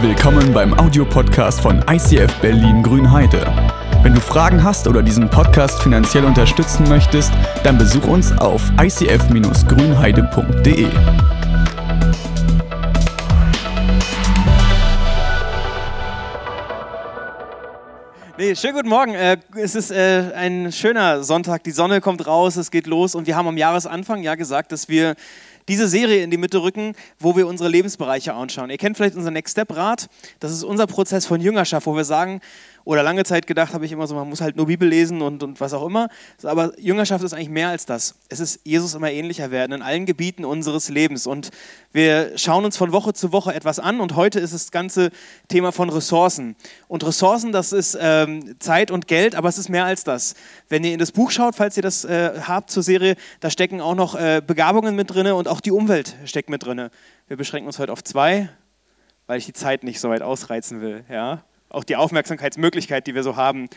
[0.00, 3.44] Willkommen beim Audiopodcast von ICF Berlin Grünheide.
[4.04, 7.32] Wenn du Fragen hast oder diesen Podcast finanziell unterstützen möchtest,
[7.64, 10.86] dann besuch uns auf icf-grünheide.de.
[18.36, 19.14] Nee, schönen guten Morgen.
[19.14, 21.64] Äh, es ist äh, ein schöner Sonntag.
[21.64, 24.88] Die Sonne kommt raus, es geht los und wir haben am Jahresanfang ja gesagt, dass
[24.88, 25.16] wir
[25.68, 28.70] diese Serie in die Mitte rücken, wo wir unsere Lebensbereiche anschauen.
[28.70, 30.08] Ihr kennt vielleicht unser Next Step Rat.
[30.40, 32.40] Das ist unser Prozess von Jüngerschaft, wo wir sagen,
[32.88, 35.42] oder lange Zeit gedacht habe ich immer so, man muss halt nur Bibel lesen und,
[35.42, 36.08] und was auch immer.
[36.42, 38.14] Aber Jüngerschaft ist eigentlich mehr als das.
[38.30, 41.26] Es ist Jesus immer ähnlicher werden in allen Gebieten unseres Lebens.
[41.26, 41.50] Und
[41.92, 44.00] wir schauen uns von Woche zu Woche etwas an.
[44.00, 45.10] Und heute ist das ganze
[45.48, 46.56] Thema von Ressourcen.
[46.86, 50.34] Und Ressourcen, das ist ähm, Zeit und Geld, aber es ist mehr als das.
[50.70, 53.82] Wenn ihr in das Buch schaut, falls ihr das äh, habt zur Serie, da stecken
[53.82, 56.88] auch noch äh, Begabungen mit drin und auch die Umwelt steckt mit drin.
[57.26, 58.48] Wir beschränken uns heute auf zwei,
[59.26, 61.04] weil ich die Zeit nicht so weit ausreizen will.
[61.10, 61.44] Ja?
[61.70, 63.68] Auch die Aufmerksamkeitsmöglichkeit, die wir so haben.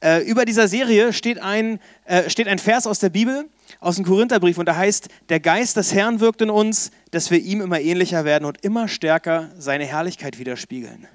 [0.00, 3.46] Äh, über dieser Serie steht ein, äh, steht ein Vers aus der Bibel,
[3.80, 7.38] aus dem Korintherbrief, und da heißt, der Geist des Herrn wirkt in uns, dass wir
[7.38, 11.08] ihm immer ähnlicher werden und immer stärker seine Herrlichkeit widerspiegeln.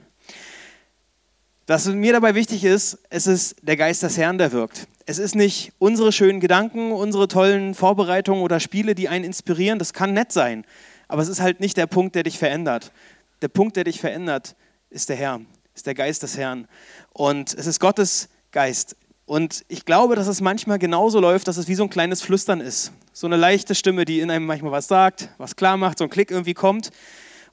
[1.68, 4.88] Was mir dabei wichtig ist, es ist der Geist des Herrn, der wirkt.
[5.06, 9.78] Es ist nicht unsere schönen Gedanken, unsere tollen Vorbereitungen oder Spiele, die einen inspirieren.
[9.78, 10.66] Das kann nett sein,
[11.08, 12.92] aber es ist halt nicht der Punkt, der dich verändert.
[13.44, 14.56] Der Punkt, der dich verändert,
[14.90, 15.42] ist der Herr
[15.80, 16.68] ist der Geist des Herrn.
[17.14, 18.98] Und es ist Gottes Geist.
[19.26, 22.60] Und ich glaube, dass es manchmal genauso läuft, dass es wie so ein kleines Flüstern
[22.60, 22.92] ist.
[23.14, 26.10] So eine leichte Stimme, die in einem manchmal was sagt, was klar macht, so ein
[26.10, 26.90] Klick irgendwie kommt.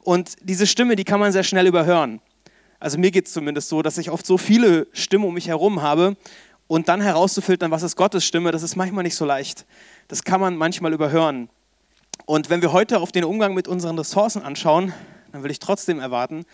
[0.02, 2.20] Und diese Stimme, die kann man sehr schnell überhören.
[2.80, 5.82] Also mir geht es zumindest so, dass ich oft so viele Stimmen um mich herum
[5.82, 6.16] habe
[6.66, 9.66] und dann herauszufiltern, was ist Gottes Stimme, das ist manchmal nicht so leicht.
[10.08, 11.48] Das kann man manchmal überhören.
[12.24, 14.92] Und wenn wir heute auf den Umgang mit unseren Ressourcen anschauen,
[15.30, 16.44] dann will ich trotzdem erwarten,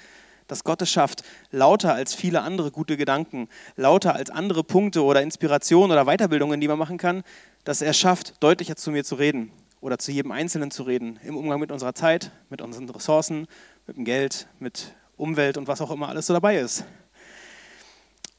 [0.52, 5.23] dass Gott es schafft, lauter als viele andere gute Gedanken, lauter als andere Punkte oder
[5.23, 7.23] Inspirationen oder Weiterbildungen, die man machen kann,
[7.64, 11.39] dass er schafft, deutlicher zu mir zu reden oder zu jedem Einzelnen zu reden, im
[11.39, 13.46] Umgang mit unserer Zeit, mit unseren Ressourcen,
[13.86, 16.85] mit dem Geld, mit Umwelt und was auch immer alles so dabei ist.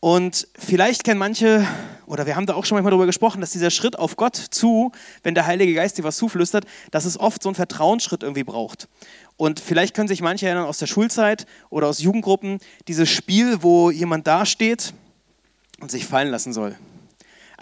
[0.03, 1.65] Und vielleicht kennen manche,
[2.07, 4.91] oder wir haben da auch schon manchmal darüber gesprochen, dass dieser Schritt auf Gott zu,
[5.23, 8.89] wenn der Heilige Geist dir was zuflüstert, dass es oft so einen Vertrauensschritt irgendwie braucht.
[9.37, 12.59] Und vielleicht können sich manche erinnern aus der Schulzeit oder aus Jugendgruppen,
[12.89, 14.93] dieses Spiel, wo jemand dasteht
[15.79, 16.75] und sich fallen lassen soll.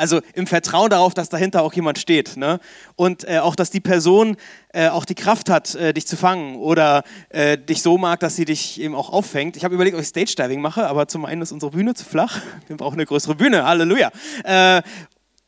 [0.02, 2.36] Also im Vertrauen darauf, dass dahinter auch jemand steht.
[2.36, 2.60] Ne?
[2.96, 4.36] Und äh, auch, dass die Person
[4.74, 8.36] äh, auch die Kraft hat, äh, dich zu fangen oder äh, dich so mag, dass
[8.36, 9.58] sie dich eben auch auffängt.
[9.58, 12.04] Ich habe überlegt, ob ich Stage Diving mache, aber zum einen ist unsere Bühne zu
[12.04, 12.42] flach.
[12.68, 13.64] Wir brauchen eine größere Bühne.
[13.64, 14.10] Halleluja.
[14.44, 14.82] Äh,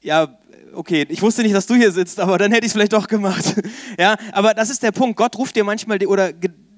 [0.02, 0.38] ja,
[0.76, 3.08] okay, ich wusste nicht, dass du hier sitzt, aber dann hätte ich es vielleicht doch
[3.08, 3.56] gemacht.
[3.98, 5.18] ja, aber das ist der Punkt.
[5.18, 6.32] Gott ruft dir manchmal die, oder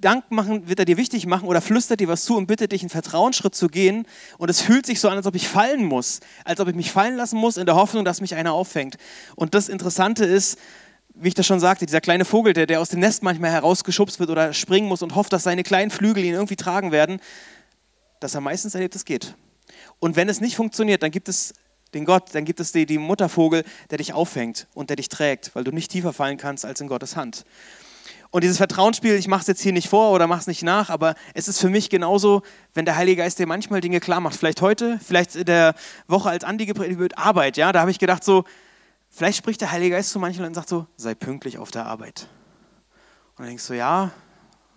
[0.06, 2.84] Gedanken machen, wird er dir wichtig machen oder flüstert dir was zu und bittet dich,
[2.84, 4.06] einen Vertrauensschritt zu gehen.
[4.38, 6.92] Und es fühlt sich so an, als ob ich fallen muss, als ob ich mich
[6.92, 8.98] fallen lassen muss in der Hoffnung, dass mich einer auffängt.
[9.36, 10.60] Und das Interessante ist,
[11.16, 14.20] wie ich das schon sagte, dieser kleine Vogel, der, der aus dem Nest manchmal herausgeschubst
[14.20, 17.20] wird oder springen muss und hofft, dass seine kleinen Flügel ihn irgendwie tragen werden,
[18.20, 19.34] dass er meistens erlebt, es geht.
[19.98, 21.56] Und wenn es nicht funktioniert, dann gibt es
[21.96, 25.56] den Gott, dann gibt es die, die Muttervogel, der dich auffängt und der dich trägt,
[25.56, 27.44] weil du nicht tiefer fallen kannst als in Gottes Hand.
[28.36, 30.90] Und dieses Vertrauensspiel, ich mache es jetzt hier nicht vor oder mache es nicht nach,
[30.90, 32.42] aber es ist für mich genauso,
[32.74, 34.36] wenn der Heilige Geist dir manchmal Dinge klar macht.
[34.36, 35.74] Vielleicht heute, vielleicht in der
[36.08, 38.44] Woche als Andi gepredigt wird, Arbeit, ja, da habe ich gedacht so,
[39.10, 42.28] vielleicht spricht der Heilige Geist zu manchen und sagt so, sei pünktlich auf der Arbeit.
[43.38, 44.12] Und dann denkst du, ja,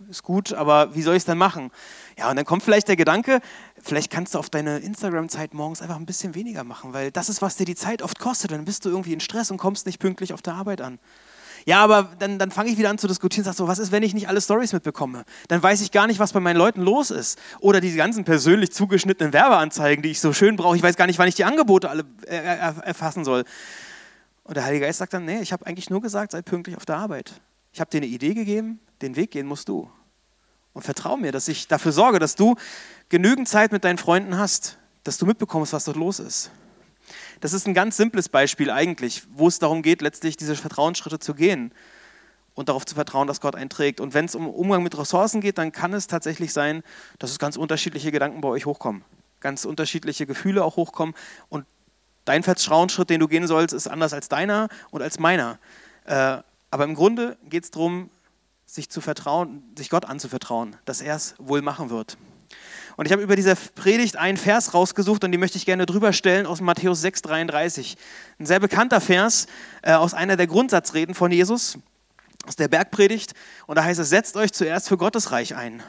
[0.08, 1.72] ist gut, aber wie soll ich es dann machen?
[2.16, 3.40] Ja, und dann kommt vielleicht der Gedanke,
[3.82, 7.42] vielleicht kannst du auf deine Instagram-Zeit morgens einfach ein bisschen weniger machen, weil das ist,
[7.42, 8.52] was dir die Zeit oft kostet.
[8.52, 11.00] Dann bist du irgendwie in Stress und kommst nicht pünktlich auf der Arbeit an.
[11.66, 14.02] Ja, aber dann, dann fange ich wieder an zu diskutieren, sag so, was ist, wenn
[14.02, 15.24] ich nicht alle Stories mitbekomme?
[15.48, 17.38] Dann weiß ich gar nicht, was bei meinen Leuten los ist.
[17.60, 20.76] Oder diese ganzen persönlich zugeschnittenen Werbeanzeigen, die ich so schön brauche.
[20.76, 23.44] Ich weiß gar nicht, wann ich die Angebote alle erfassen soll.
[24.44, 26.86] Und der Heilige Geist sagt dann, nee, ich habe eigentlich nur gesagt, sei pünktlich auf
[26.86, 27.32] der Arbeit.
[27.72, 29.90] Ich habe dir eine Idee gegeben, den Weg gehen musst du.
[30.72, 32.56] Und vertrau mir, dass ich dafür sorge, dass du
[33.08, 36.50] genügend Zeit mit deinen Freunden hast, dass du mitbekommst, was dort los ist.
[37.40, 41.34] Das ist ein ganz simples Beispiel eigentlich, wo es darum geht, letztlich diese Vertrauensschritte zu
[41.34, 41.72] gehen
[42.54, 44.00] und darauf zu vertrauen, dass Gott einträgt.
[44.00, 46.82] Und wenn es um Umgang mit Ressourcen geht, dann kann es tatsächlich sein,
[47.18, 49.04] dass es ganz unterschiedliche Gedanken bei euch hochkommen,
[49.40, 51.14] ganz unterschiedliche Gefühle auch hochkommen.
[51.48, 51.66] Und
[52.24, 55.58] dein Vertrauensschritt, den du gehen sollst, ist anders als deiner und als meiner.
[56.04, 56.38] Äh,
[56.70, 58.10] aber im Grunde geht es darum,
[58.66, 62.18] sich zu vertrauen, sich Gott anzuvertrauen, dass er es wohl machen wird.
[62.98, 66.12] Und ich habe über diese Predigt einen Vers rausgesucht und die möchte ich gerne drüber
[66.12, 67.94] stellen aus Matthäus 6,33.
[68.40, 69.46] Ein sehr bekannter Vers
[69.82, 71.78] äh, aus einer der Grundsatzreden von Jesus,
[72.44, 73.34] aus der Bergpredigt.
[73.68, 75.80] Und da heißt es: Setzt euch zuerst für Gottes Reich ein.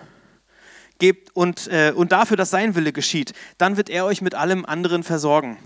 [1.00, 4.64] gebt und, äh, und dafür, dass sein Wille geschieht, dann wird er euch mit allem
[4.64, 5.58] anderen versorgen.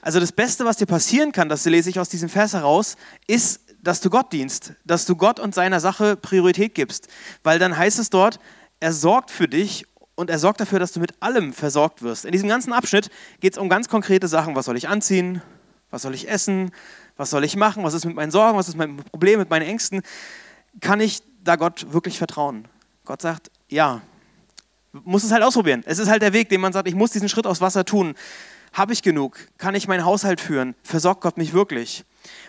[0.00, 2.94] Also das Beste, was dir passieren kann, das lese ich aus diesem Vers heraus,
[3.26, 7.08] ist, dass du Gott dienst, dass du Gott und seiner Sache Priorität gibst.
[7.42, 8.38] Weil dann heißt es dort,
[8.78, 12.24] er sorgt für dich und er sorgt dafür, dass du mit allem versorgt wirst.
[12.24, 13.10] In diesem ganzen Abschnitt
[13.40, 14.54] geht es um ganz konkrete Sachen.
[14.54, 15.42] Was soll ich anziehen?
[15.90, 16.70] Was soll ich essen?
[17.16, 17.84] Was soll ich machen?
[17.84, 18.58] Was ist mit meinen Sorgen?
[18.58, 20.02] Was ist mein Problem, mit meinen Ängsten?
[20.80, 22.66] Kann ich da Gott wirklich vertrauen?
[23.04, 24.00] Gott sagt, ja.
[24.92, 25.82] Muss es halt ausprobieren.
[25.86, 28.14] Es ist halt der Weg, den man sagt, ich muss diesen Schritt aufs Wasser tun.
[28.74, 29.38] Habe ich genug?
[29.58, 30.74] Kann ich meinen Haushalt führen?
[30.82, 32.04] Versorgt Gott mich wirklich?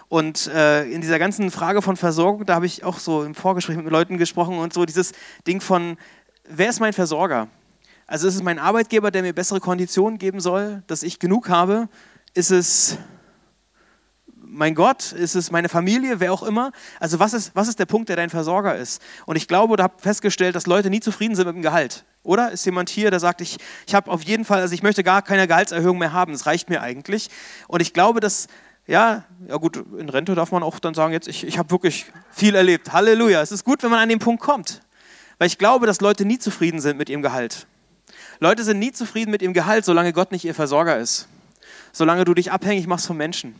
[0.09, 3.77] Und äh, in dieser ganzen Frage von Versorgung, da habe ich auch so im Vorgespräch
[3.77, 5.13] mit Leuten gesprochen und so dieses
[5.47, 5.97] Ding von,
[6.47, 7.47] wer ist mein Versorger?
[8.07, 11.87] Also ist es mein Arbeitgeber, der mir bessere Konditionen geben soll, dass ich genug habe?
[12.33, 12.97] Ist es
[14.53, 15.13] mein Gott?
[15.13, 16.19] Ist es meine Familie?
[16.19, 16.71] Wer auch immer?
[16.99, 19.01] Also was ist, was ist der Punkt, der dein Versorger ist?
[19.25, 22.05] Und ich glaube oder habe festgestellt, dass Leute nie zufrieden sind mit dem Gehalt.
[22.23, 23.57] Oder ist jemand hier, der sagt, ich,
[23.87, 26.69] ich habe auf jeden Fall, also ich möchte gar keine Gehaltserhöhung mehr haben, das reicht
[26.69, 27.29] mir eigentlich.
[27.67, 28.47] Und ich glaube, dass,
[28.85, 32.05] ja, ja gut, in Rente darf man auch dann sagen, jetzt, ich, ich habe wirklich
[32.31, 32.93] viel erlebt.
[32.93, 33.41] Halleluja.
[33.41, 34.81] Es ist gut, wenn man an den Punkt kommt.
[35.43, 37.67] Weil ich glaube, dass Leute nie zufrieden sind mit ihrem Gehalt.
[38.39, 41.27] Leute sind nie zufrieden mit ihrem Gehalt, solange Gott nicht ihr Versorger ist.
[41.91, 43.53] Solange du dich abhängig machst von Menschen,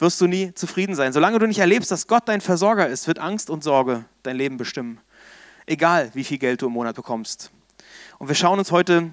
[0.00, 1.12] wirst du nie zufrieden sein.
[1.12, 4.56] Solange du nicht erlebst, dass Gott dein Versorger ist, wird Angst und Sorge dein Leben
[4.56, 4.98] bestimmen.
[5.66, 7.52] Egal, wie viel Geld du im Monat bekommst.
[8.18, 9.12] Und wir schauen uns heute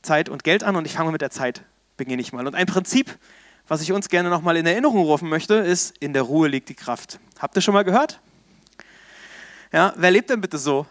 [0.00, 1.60] Zeit und Geld an und ich fange mit der Zeit,
[1.98, 2.46] beginne ich mal.
[2.46, 3.18] Und ein Prinzip,
[3.68, 6.74] was ich uns gerne nochmal in Erinnerung rufen möchte, ist, in der Ruhe liegt die
[6.74, 7.18] Kraft.
[7.38, 8.18] Habt ihr schon mal gehört?
[9.72, 10.86] Ja, wer lebt denn bitte so?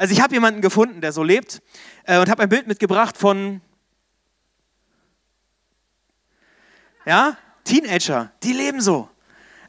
[0.00, 1.60] Also ich habe jemanden gefunden, der so lebt
[2.04, 3.60] äh, und habe ein Bild mitgebracht von
[7.04, 9.10] ja, Teenager, die leben so.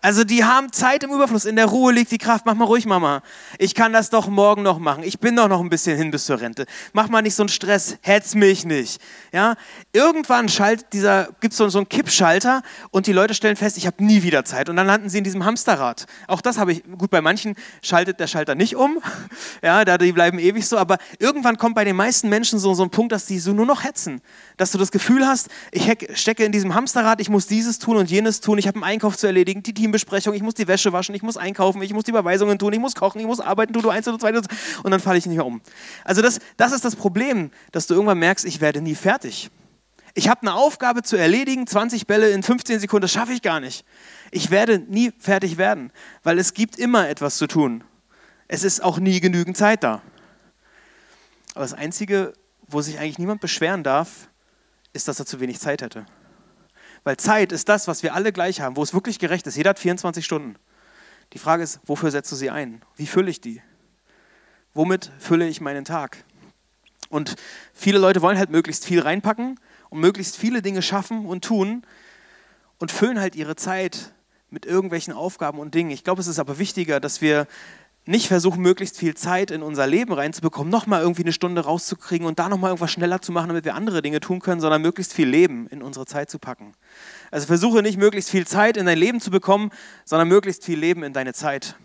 [0.03, 2.47] Also die haben Zeit im Überfluss, in der Ruhe liegt die Kraft.
[2.47, 3.21] Mach mal ruhig, Mama.
[3.59, 5.03] Ich kann das doch morgen noch machen.
[5.03, 6.65] Ich bin doch noch ein bisschen hin bis zur Rente.
[6.91, 8.99] Mach mal nicht so einen Stress, hetz mich nicht.
[9.31, 9.55] Ja?
[9.93, 14.23] Irgendwann gibt es so, so einen Kippschalter und die Leute stellen fest, ich habe nie
[14.23, 14.69] wieder Zeit.
[14.69, 16.07] Und dann landen sie in diesem Hamsterrad.
[16.27, 18.99] Auch das habe ich, gut, bei manchen schaltet der Schalter nicht um.
[19.63, 20.77] Ja, die bleiben ewig so.
[20.77, 23.65] Aber irgendwann kommt bei den meisten Menschen so, so ein Punkt, dass die so nur
[23.65, 24.21] noch hetzen.
[24.61, 28.11] Dass du das Gefühl hast, ich stecke in diesem Hamsterrad, ich muss dieses tun und
[28.11, 30.93] jenes tun, ich habe einen Einkauf zu erledigen, die Team Teambesprechung, ich muss die Wäsche
[30.93, 33.73] waschen, ich muss einkaufen, ich muss die Überweisungen tun, ich muss kochen, ich muss arbeiten,
[33.73, 35.61] du, du eins, du zwei, und dann falle ich nicht mehr um.
[36.03, 39.49] Also das, das ist das Problem, dass du irgendwann merkst, ich werde nie fertig.
[40.13, 43.61] Ich habe eine Aufgabe zu erledigen, 20 Bälle in 15 Sekunden, das schaffe ich gar
[43.61, 43.83] nicht.
[44.29, 45.91] Ich werde nie fertig werden,
[46.21, 47.83] weil es gibt immer etwas zu tun.
[48.47, 50.03] Es ist auch nie genügend Zeit da.
[51.55, 52.33] Aber das Einzige,
[52.67, 54.27] wo sich eigentlich niemand beschweren darf,
[54.93, 56.05] ist, dass er zu wenig Zeit hätte.
[57.03, 59.55] Weil Zeit ist das, was wir alle gleich haben, wo es wirklich gerecht ist.
[59.55, 60.55] Jeder hat 24 Stunden.
[61.33, 62.81] Die Frage ist, wofür setzt du sie ein?
[62.95, 63.61] Wie fülle ich die?
[64.73, 66.23] Womit fülle ich meinen Tag?
[67.09, 67.35] Und
[67.73, 69.59] viele Leute wollen halt möglichst viel reinpacken
[69.89, 71.85] und möglichst viele Dinge schaffen und tun
[72.79, 74.13] und füllen halt ihre Zeit
[74.49, 75.91] mit irgendwelchen Aufgaben und Dingen.
[75.91, 77.47] Ich glaube, es ist aber wichtiger, dass wir
[78.05, 82.39] nicht versuchen, möglichst viel Zeit in unser Leben reinzubekommen, nochmal irgendwie eine Stunde rauszukriegen und
[82.39, 85.27] da nochmal irgendwas schneller zu machen, damit wir andere Dinge tun können, sondern möglichst viel
[85.27, 86.73] Leben in unsere Zeit zu packen.
[87.29, 89.69] Also versuche nicht möglichst viel Zeit in dein Leben zu bekommen,
[90.03, 91.75] sondern möglichst viel Leben in deine Zeit.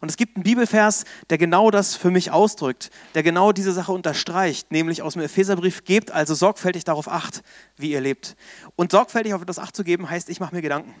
[0.00, 3.92] Und es gibt einen Bibelvers, der genau das für mich ausdrückt, der genau diese Sache
[3.92, 7.42] unterstreicht, nämlich aus dem Epheserbrief, gebt also sorgfältig darauf acht,
[7.76, 8.36] wie ihr lebt.
[8.74, 10.94] Und sorgfältig auf das Acht zu geben, heißt, ich mache mir Gedanken.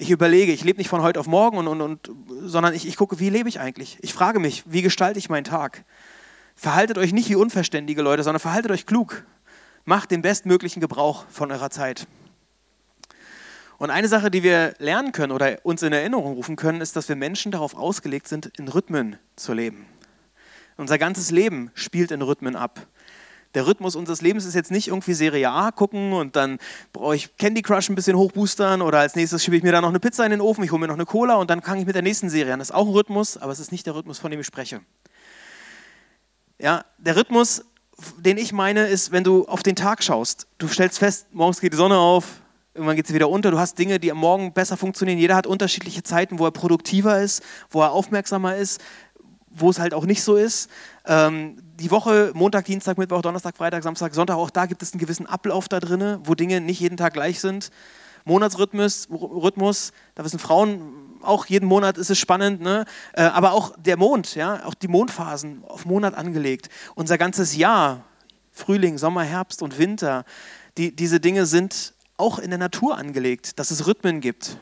[0.00, 2.10] Ich überlege, ich lebe nicht von heute auf morgen, und, und, und,
[2.42, 3.98] sondern ich, ich gucke, wie lebe ich eigentlich?
[4.00, 5.84] Ich frage mich, wie gestalte ich meinen Tag?
[6.54, 9.24] Verhaltet euch nicht wie unverständige Leute, sondern verhaltet euch klug.
[9.84, 12.06] Macht den bestmöglichen Gebrauch von eurer Zeit.
[13.78, 17.08] Und eine Sache, die wir lernen können oder uns in Erinnerung rufen können, ist, dass
[17.08, 19.86] wir Menschen darauf ausgelegt sind, in Rhythmen zu leben.
[20.76, 22.86] Unser ganzes Leben spielt in Rhythmen ab.
[23.54, 26.58] Der Rhythmus unseres Lebens ist jetzt nicht irgendwie Serie A gucken und dann
[26.92, 29.88] brauche ich Candy Crush ein bisschen hochboostern oder als nächstes schiebe ich mir da noch
[29.88, 31.86] eine Pizza in den Ofen, ich hole mir noch eine Cola und dann fange ich
[31.86, 32.58] mit der nächsten Serie an.
[32.58, 34.80] Das ist auch ein Rhythmus, aber es ist nicht der Rhythmus, von dem ich spreche.
[36.58, 37.64] Ja, der Rhythmus,
[38.18, 40.46] den ich meine, ist, wenn du auf den Tag schaust.
[40.58, 42.42] Du stellst fest, morgens geht die Sonne auf,
[42.74, 43.50] irgendwann geht sie wieder unter.
[43.50, 45.18] Du hast Dinge, die am Morgen besser funktionieren.
[45.18, 48.80] Jeder hat unterschiedliche Zeiten, wo er produktiver ist, wo er aufmerksamer ist,
[49.50, 50.70] wo es halt auch nicht so ist.
[51.06, 55.00] Ähm, die Woche, Montag, Dienstag, Mittwoch, Donnerstag, Freitag, Samstag, Sonntag, auch da gibt es einen
[55.00, 57.70] gewissen Ablauf da drin, wo Dinge nicht jeden Tag gleich sind.
[58.24, 62.84] Monatsrhythmus, Rhythmus, da wissen Frauen, auch jeden Monat ist es spannend, ne?
[63.12, 66.68] Äh, aber auch der Mond, ja, auch die Mondphasen auf Monat angelegt.
[66.94, 68.04] Unser ganzes Jahr,
[68.52, 70.24] Frühling, Sommer, Herbst und Winter,
[70.76, 74.58] die, diese Dinge sind auch in der Natur angelegt, dass es Rhythmen gibt.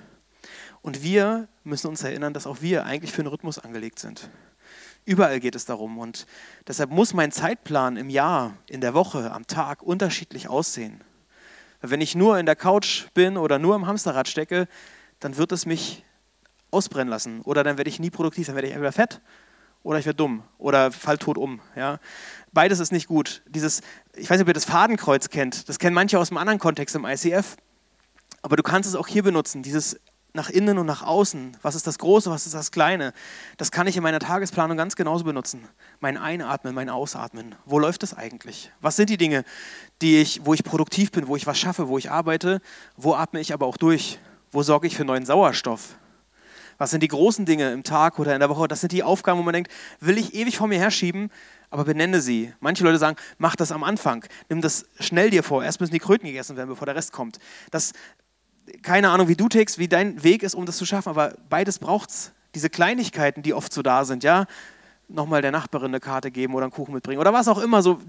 [0.82, 4.30] Und wir müssen uns erinnern, dass auch wir eigentlich für einen Rhythmus angelegt sind.
[5.06, 5.98] Überall geht es darum.
[5.98, 6.26] Und
[6.66, 11.00] deshalb muss mein Zeitplan im Jahr, in der Woche, am Tag unterschiedlich aussehen.
[11.80, 14.66] Wenn ich nur in der Couch bin oder nur im Hamsterrad stecke,
[15.20, 16.04] dann wird es mich
[16.72, 17.40] ausbrennen lassen.
[17.42, 19.20] Oder dann werde ich nie produktiv, dann werde ich entweder fett
[19.84, 21.60] oder ich werde dumm oder fall tot um.
[21.76, 22.00] Ja?
[22.52, 23.42] Beides ist nicht gut.
[23.46, 23.82] Dieses,
[24.14, 25.68] ich weiß nicht, ob ihr das Fadenkreuz kennt.
[25.68, 27.56] Das kennen manche aus einem anderen Kontext im ICF.
[28.42, 29.62] Aber du kannst es auch hier benutzen.
[29.62, 30.00] Dieses
[30.36, 31.56] nach innen und nach außen.
[31.62, 33.12] Was ist das Große, was ist das Kleine?
[33.56, 35.66] Das kann ich in meiner Tagesplanung ganz genauso benutzen.
[35.98, 37.56] Mein Einatmen, mein Ausatmen.
[37.64, 38.70] Wo läuft es eigentlich?
[38.80, 39.44] Was sind die Dinge,
[40.02, 42.60] die ich, wo ich produktiv bin, wo ich was schaffe, wo ich arbeite?
[42.96, 44.20] Wo atme ich aber auch durch?
[44.52, 45.96] Wo sorge ich für neuen Sauerstoff?
[46.78, 48.68] Was sind die großen Dinge im Tag oder in der Woche?
[48.68, 51.30] Das sind die Aufgaben, wo man denkt, will ich ewig vor mir herschieben,
[51.70, 52.52] aber benenne sie.
[52.60, 54.24] Manche Leute sagen, mach das am Anfang.
[54.50, 55.64] Nimm das schnell dir vor.
[55.64, 57.38] Erst müssen die Kröten gegessen werden, bevor der Rest kommt.
[57.70, 57.94] Das,
[58.82, 61.78] keine Ahnung, wie du tickst, wie dein Weg ist, um das zu schaffen, aber beides
[61.78, 62.32] braucht es.
[62.54, 64.46] Diese Kleinigkeiten, die oft so da sind, ja,
[65.08, 68.00] nochmal der Nachbarin eine Karte geben oder einen Kuchen mitbringen oder was auch immer, so,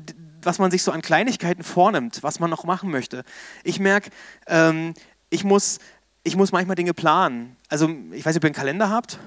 [0.42, 3.24] was man sich so an Kleinigkeiten vornimmt, was man noch machen möchte.
[3.64, 4.10] Ich merke,
[4.48, 4.94] ähm,
[5.30, 5.80] ich muss
[6.28, 7.56] ich muss manchmal Dinge planen.
[7.70, 9.18] Also ich weiß nicht, ob ihr einen Kalender habt.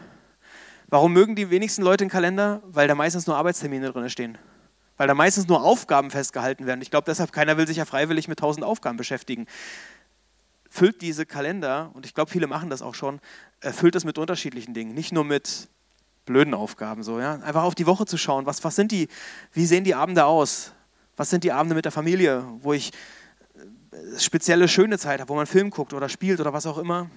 [0.88, 2.62] Warum mögen die wenigsten Leute einen Kalender?
[2.66, 4.36] Weil da meistens nur Arbeitstermine drin stehen.
[4.98, 6.82] Weil da meistens nur Aufgaben festgehalten werden.
[6.82, 9.46] Ich glaube deshalb, keiner will sich ja freiwillig mit tausend Aufgaben beschäftigen.
[10.70, 13.20] Füllt diese Kalender, und ich glaube, viele machen das auch schon,
[13.60, 14.94] füllt das mit unterschiedlichen Dingen.
[14.94, 15.68] Nicht nur mit
[16.24, 17.02] blöden Aufgaben.
[17.02, 17.34] So, ja?
[17.34, 18.46] Einfach auf die Woche zu schauen.
[18.46, 19.08] Was, was sind die,
[19.52, 20.72] wie sehen die Abende aus?
[21.16, 22.92] Was sind die Abende mit der Familie, wo ich
[24.18, 27.10] spezielle schöne Zeit hat, wo man Film guckt oder spielt oder was auch immer.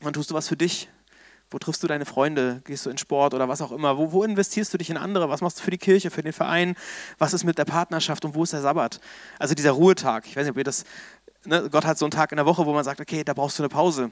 [0.00, 0.88] Dann tust du was für dich.
[1.50, 2.60] Wo triffst du deine Freunde?
[2.64, 3.96] Gehst du in Sport oder was auch immer?
[3.96, 5.30] Wo, wo, investierst du dich in andere?
[5.30, 6.76] Was machst du für die Kirche, für den Verein?
[7.16, 9.00] Was ist mit der Partnerschaft und wo ist der Sabbat?
[9.38, 10.26] Also dieser Ruhetag.
[10.26, 10.84] Ich weiß nicht, ob ihr das.
[11.48, 13.58] Ne, Gott hat so einen Tag in der Woche, wo man sagt, okay, da brauchst
[13.58, 14.10] du eine Pause.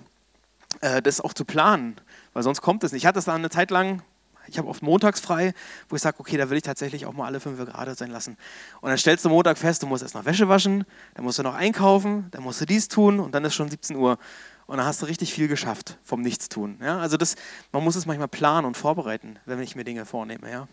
[0.80, 1.96] Äh, das auch zu planen,
[2.32, 3.02] weil sonst kommt es nicht.
[3.02, 4.00] Ich hatte das dann eine Zeit lang,
[4.48, 5.52] ich habe oft montags frei,
[5.90, 8.38] wo ich sage, okay, da will ich tatsächlich auch mal alle fünf gerade sein lassen.
[8.80, 11.42] Und dann stellst du Montag fest, du musst erst noch Wäsche waschen, dann musst du
[11.42, 14.18] noch einkaufen, dann musst du dies tun und dann ist schon 17 Uhr.
[14.66, 16.78] Und dann hast du richtig viel geschafft vom Nichtstun.
[16.80, 17.00] Ja?
[17.00, 17.36] Also das,
[17.70, 20.50] man muss es manchmal planen und vorbereiten, wenn ich mir Dinge vornehme.
[20.50, 20.68] Ja?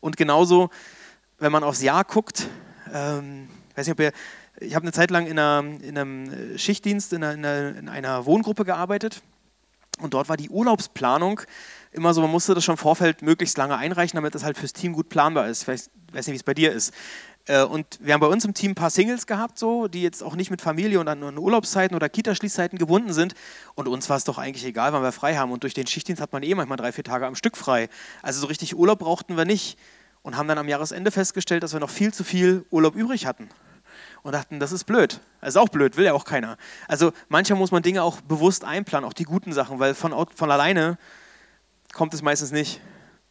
[0.00, 0.68] Und genauso,
[1.38, 2.48] wenn man aufs Jahr guckt,
[2.92, 4.12] ähm, weiß nicht, ob ihr,
[4.60, 7.88] ich habe eine Zeit lang in, einer, in einem Schichtdienst in einer, in, einer, in
[7.88, 9.22] einer Wohngruppe gearbeitet
[10.00, 11.42] und dort war die Urlaubsplanung
[11.92, 14.72] immer so, man musste das schon im Vorfeld möglichst lange einreichen, damit das halt fürs
[14.72, 15.62] Team gut planbar ist.
[15.62, 16.92] Ich weiß, weiß nicht, wie es bei dir ist.
[17.46, 20.22] Äh, und wir haben bei uns im Team ein paar Singles gehabt, so, die jetzt
[20.22, 23.34] auch nicht mit Familie und an Urlaubszeiten oder Kitaschließzeiten gebunden sind.
[23.74, 25.52] Und uns war es doch eigentlich egal, wann wir frei haben.
[25.52, 27.88] Und durch den Schichtdienst hat man eh manchmal drei, vier Tage am Stück frei.
[28.22, 29.78] Also so richtig Urlaub brauchten wir nicht.
[30.22, 33.48] Und haben dann am Jahresende festgestellt, dass wir noch viel zu viel Urlaub übrig hatten.
[34.22, 35.20] Und dachten, das ist blöd.
[35.40, 36.56] Das ist auch blöd, will ja auch keiner.
[36.86, 40.50] Also manchmal muss man Dinge auch bewusst einplanen, auch die guten Sachen, weil von, von
[40.50, 40.96] alleine
[41.92, 42.80] kommt es meistens nicht.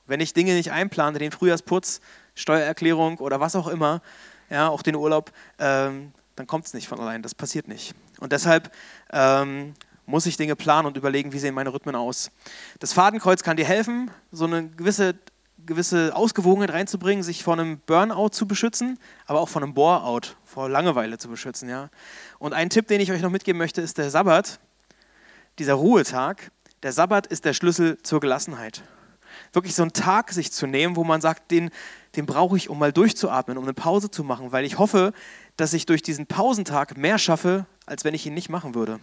[0.06, 2.02] Wenn ich Dinge nicht einplane, den Frühjahrsputz,
[2.36, 4.02] Steuererklärung oder was auch immer,
[4.50, 7.24] ja, auch den Urlaub, ähm, dann kommt es nicht von allein.
[7.24, 7.96] Das passiert nicht.
[8.20, 8.72] Und deshalb
[9.14, 9.74] ähm,
[10.06, 12.32] muss ich Dinge planen und überlegen, wie sehen meine Rhythmen aus.
[12.80, 15.16] Das Fadenkreuz kann dir helfen, so eine gewisse,
[15.66, 20.70] gewisse Ausgewogenheit reinzubringen, sich vor einem Burnout zu beschützen, aber auch vor einem Bore-out, vor
[20.70, 21.70] Langeweile zu beschützen.
[21.70, 21.90] Ja.
[22.40, 24.60] Und ein Tipp, den ich euch noch mitgeben möchte, ist der Sabbat,
[25.60, 26.52] dieser Ruhetag.
[26.84, 28.84] Der Sabbat ist der Schlüssel zur Gelassenheit.
[29.54, 31.70] Wirklich so einen Tag sich zu nehmen, wo man sagt, den,
[32.16, 35.14] den brauche ich, um mal durchzuatmen, um eine Pause zu machen, weil ich hoffe,
[35.62, 39.00] dass ich durch diesen Pausentag mehr schaffe, als wenn ich ihn nicht machen würde.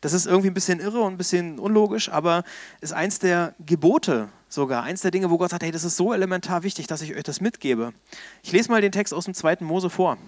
[0.00, 2.44] Das ist irgendwie ein bisschen irre und ein bisschen unlogisch, aber
[2.80, 6.12] ist eins der Gebote sogar, eins der Dinge, wo Gott sagt, hey, das ist so
[6.12, 7.92] elementar wichtig, dass ich euch das mitgebe.
[8.42, 10.18] Ich lese mal den Text aus dem zweiten Mose vor.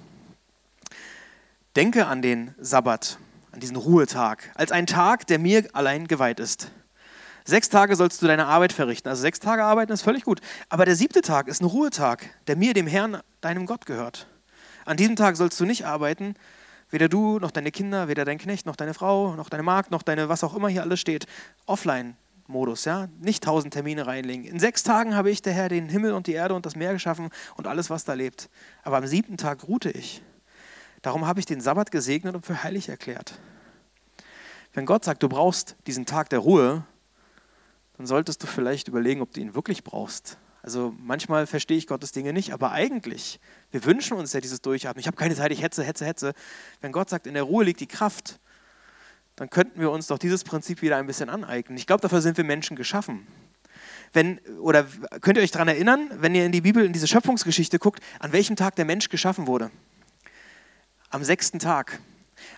[1.77, 3.19] Denke an den Sabbat,
[3.53, 6.71] an diesen Ruhetag, als einen Tag, der mir allein geweiht ist.
[7.45, 9.09] Sechs Tage sollst du deine Arbeit verrichten.
[9.09, 10.41] Also sechs Tage arbeiten ist völlig gut.
[10.69, 14.27] Aber der siebte Tag ist ein Ruhetag, der mir, dem Herrn, deinem Gott gehört.
[14.91, 16.35] An diesem Tag sollst du nicht arbeiten,
[16.91, 20.03] weder du noch deine Kinder, weder dein Knecht noch deine Frau, noch deine Magd, noch
[20.03, 21.27] deine, was auch immer hier alles steht.
[21.67, 23.07] Offline-Modus, ja.
[23.21, 24.45] Nicht tausend Termine reinlegen.
[24.45, 26.93] In sechs Tagen habe ich, der Herr, den Himmel und die Erde und das Meer
[26.93, 28.51] geschaffen und alles, was da lebt.
[28.83, 30.25] Aber am siebten Tag ruhte ich.
[31.03, 33.39] Darum habe ich den Sabbat gesegnet und für heilig erklärt.
[34.73, 36.85] Wenn Gott sagt, du brauchst diesen Tag der Ruhe,
[37.97, 40.37] dann solltest du vielleicht überlegen, ob du ihn wirklich brauchst.
[40.63, 43.41] Also manchmal verstehe ich Gottes Dinge nicht, aber eigentlich,
[43.71, 45.01] wir wünschen uns ja dieses Durchatmen.
[45.01, 46.33] Ich habe keine Zeit, ich hetze, hetze, hetze.
[46.81, 48.39] Wenn Gott sagt, in der Ruhe liegt die Kraft,
[49.37, 51.79] dann könnten wir uns doch dieses Prinzip wieder ein bisschen aneignen.
[51.79, 53.27] Ich glaube, dafür sind wir Menschen geschaffen.
[54.13, 54.87] Wenn, oder
[55.23, 58.33] könnt ihr euch daran erinnern, wenn ihr in die Bibel, in diese Schöpfungsgeschichte guckt, an
[58.33, 59.71] welchem Tag der Mensch geschaffen wurde?
[61.09, 62.01] Am sechsten Tag.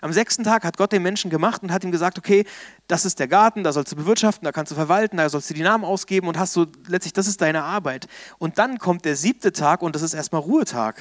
[0.01, 2.45] Am sechsten Tag hat Gott den Menschen gemacht und hat ihm gesagt, okay,
[2.87, 5.53] das ist der Garten, da sollst du bewirtschaften, da kannst du verwalten, da sollst du
[5.53, 8.07] die Namen ausgeben und hast du letztlich, das ist deine Arbeit.
[8.37, 10.95] Und dann kommt der siebte Tag und das ist erstmal Ruhetag.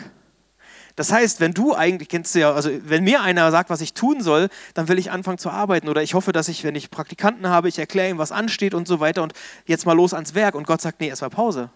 [0.97, 3.95] Das heißt, wenn du eigentlich, kennst du ja, also wenn mir einer sagt, was ich
[3.95, 5.89] tun soll, dann will ich anfangen zu arbeiten.
[5.89, 8.87] Oder ich hoffe, dass ich, wenn ich Praktikanten habe, ich erkläre ihm, was ansteht und
[8.87, 9.33] so weiter und
[9.67, 10.55] jetzt mal los ans Werk.
[10.55, 11.71] Und Gott sagt, nee, erstmal Pause.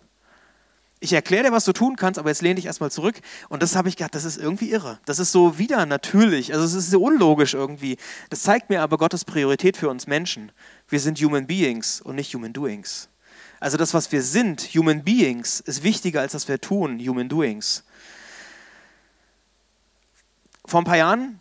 [0.99, 3.21] Ich erkläre dir, was du tun kannst, aber jetzt lehne dich erstmal zurück.
[3.49, 4.99] Und das habe ich gedacht, das ist irgendwie irre.
[5.05, 6.55] Das ist so wieder natürlich.
[6.55, 7.99] Also es ist so unlogisch irgendwie.
[8.31, 10.53] Das zeigt mir aber Gottes Priorität für uns Menschen.
[10.89, 13.11] Wir sind Human Beings und nicht Human Doings.
[13.61, 17.85] Also das, was wir sind, Human Beings, ist wichtiger als das wir tun, Human Doings.
[20.65, 21.41] Vor ein paar Jahren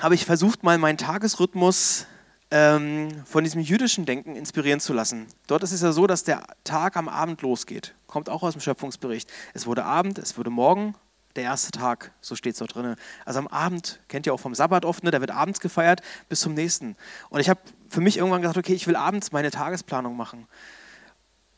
[0.00, 2.06] habe ich versucht, mal meinen Tagesrhythmus
[2.50, 5.26] ähm, von diesem jüdischen Denken inspirieren zu lassen.
[5.46, 7.94] Dort ist es ja so, dass der Tag am Abend losgeht.
[8.06, 9.30] Kommt auch aus dem Schöpfungsbericht.
[9.54, 10.94] Es wurde Abend, es wurde Morgen,
[11.36, 12.96] der erste Tag, so steht es dort drin.
[13.24, 16.40] Also am Abend, kennt ihr auch vom Sabbat oft, ne, da wird abends gefeiert bis
[16.40, 16.96] zum nächsten.
[17.28, 20.46] Und ich habe für mich irgendwann gesagt, okay, ich will abends meine Tagesplanung machen.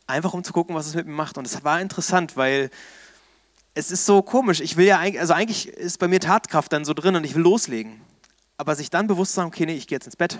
[0.07, 1.37] Einfach um zu gucken, was es mit mir macht.
[1.37, 2.71] Und es war interessant, weil
[3.75, 4.61] es ist so komisch.
[4.61, 7.35] Ich will ja eigentlich, also eigentlich ist bei mir Tatkraft dann so drin und ich
[7.35, 8.01] will loslegen.
[8.57, 10.39] Aber sich dann bewusst zu sagen, okay, nee, ich gehe jetzt ins Bett,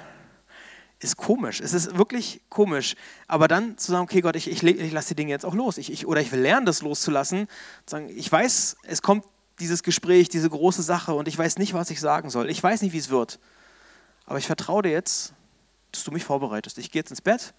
[0.99, 1.61] ist komisch.
[1.61, 2.95] Es ist wirklich komisch.
[3.27, 5.77] Aber dann zu sagen, okay, Gott, ich, ich, ich lasse die Dinge jetzt auch los.
[5.77, 7.47] Ich, ich, oder ich will lernen, das loszulassen.
[7.85, 9.25] Sagen, ich weiß, es kommt
[9.59, 12.49] dieses Gespräch, diese große Sache und ich weiß nicht, was ich sagen soll.
[12.49, 13.39] Ich weiß nicht, wie es wird.
[14.25, 15.33] Aber ich vertraue dir jetzt,
[15.91, 16.77] dass du mich vorbereitest.
[16.77, 17.53] Ich gehe jetzt ins Bett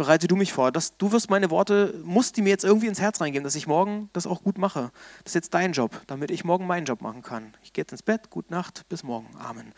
[0.00, 0.72] bereite du mich vor.
[0.72, 3.66] Das, du wirst meine Worte, musst die mir jetzt irgendwie ins Herz reingeben, dass ich
[3.66, 4.92] morgen das auch gut mache.
[5.24, 7.54] Das ist jetzt dein Job, damit ich morgen meinen Job machen kann.
[7.62, 9.28] Ich gehe jetzt ins Bett, gute Nacht, bis morgen.
[9.38, 9.74] Amen.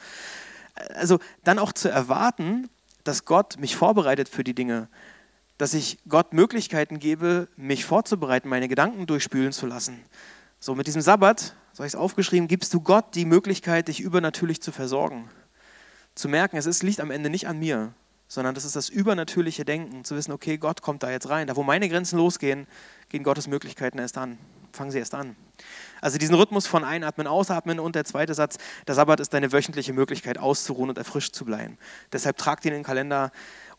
[0.75, 2.69] Also dann auch zu erwarten,
[3.05, 4.89] dass Gott mich vorbereitet für die Dinge,
[5.59, 10.01] dass ich Gott Möglichkeiten gebe, mich vorzubereiten, meine Gedanken durchspülen zu lassen.
[10.61, 14.01] So mit diesem Sabbat, so habe ich es aufgeschrieben, gibst du Gott die Möglichkeit, dich
[14.01, 15.29] übernatürlich zu versorgen.
[16.15, 17.95] Zu merken, es liegt am Ende nicht an mir,
[18.29, 21.47] sondern das ist das übernatürliche Denken, zu wissen, okay, Gott kommt da jetzt rein.
[21.47, 22.67] Da, wo meine Grenzen losgehen,
[23.09, 24.39] gehen Gottes Möglichkeiten erst an.
[24.73, 25.37] Fangen sie erst an.
[26.03, 29.95] Also diesen Rhythmus von Einatmen, Ausatmen und der zweite Satz, der Sabbat ist deine wöchentliche
[29.95, 31.79] Möglichkeit auszuruhen und erfrischt zu bleiben.
[32.13, 33.33] Deshalb tragt ihn in den Kalender,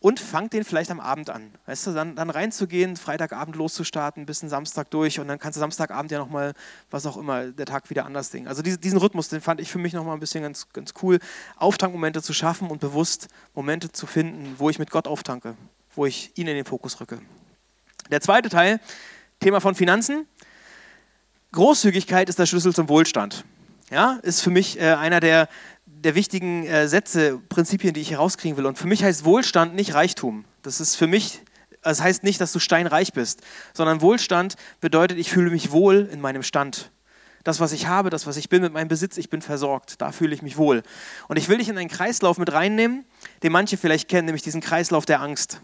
[0.04, 1.54] und fangt den vielleicht am Abend an.
[1.66, 6.12] Weißt du, dann, dann reinzugehen, Freitagabend loszustarten, bis Samstag durch und dann kannst du Samstagabend
[6.12, 6.56] ja nochmal,
[6.92, 8.46] was auch immer, der Tag wieder anders Ding.
[8.46, 11.20] Also diesen, diesen Rhythmus, den fand ich für mich nochmal ein bisschen ganz, ganz cool,
[11.56, 15.56] Auftankmomente zu schaffen und bewusst Momente zu finden, wo ich mit Gott auftanke,
[15.96, 17.22] wo ich ihn in den Fokus rücke.
[18.12, 18.82] Der zweite Teil,
[19.40, 20.28] Thema von Finanzen.
[21.54, 23.46] Großzügigkeit ist der Schlüssel zum Wohlstand.
[23.92, 25.48] Ja, ist für mich äh, einer der,
[25.86, 28.66] der wichtigen äh, Sätze, Prinzipien, die ich herauskriegen will.
[28.66, 30.46] Und für mich heißt Wohlstand nicht Reichtum.
[30.63, 31.42] Das ist für mich,
[31.84, 33.42] das heißt nicht, dass du steinreich bist,
[33.74, 36.89] sondern Wohlstand bedeutet, ich fühle mich wohl in meinem Stand.
[37.44, 40.02] Das, was ich habe, das, was ich bin mit meinem Besitz, ich bin versorgt.
[40.02, 40.82] Da fühle ich mich wohl.
[41.28, 43.06] Und ich will dich in einen Kreislauf mit reinnehmen,
[43.44, 45.62] den manche vielleicht kennen, nämlich diesen Kreislauf der Angst.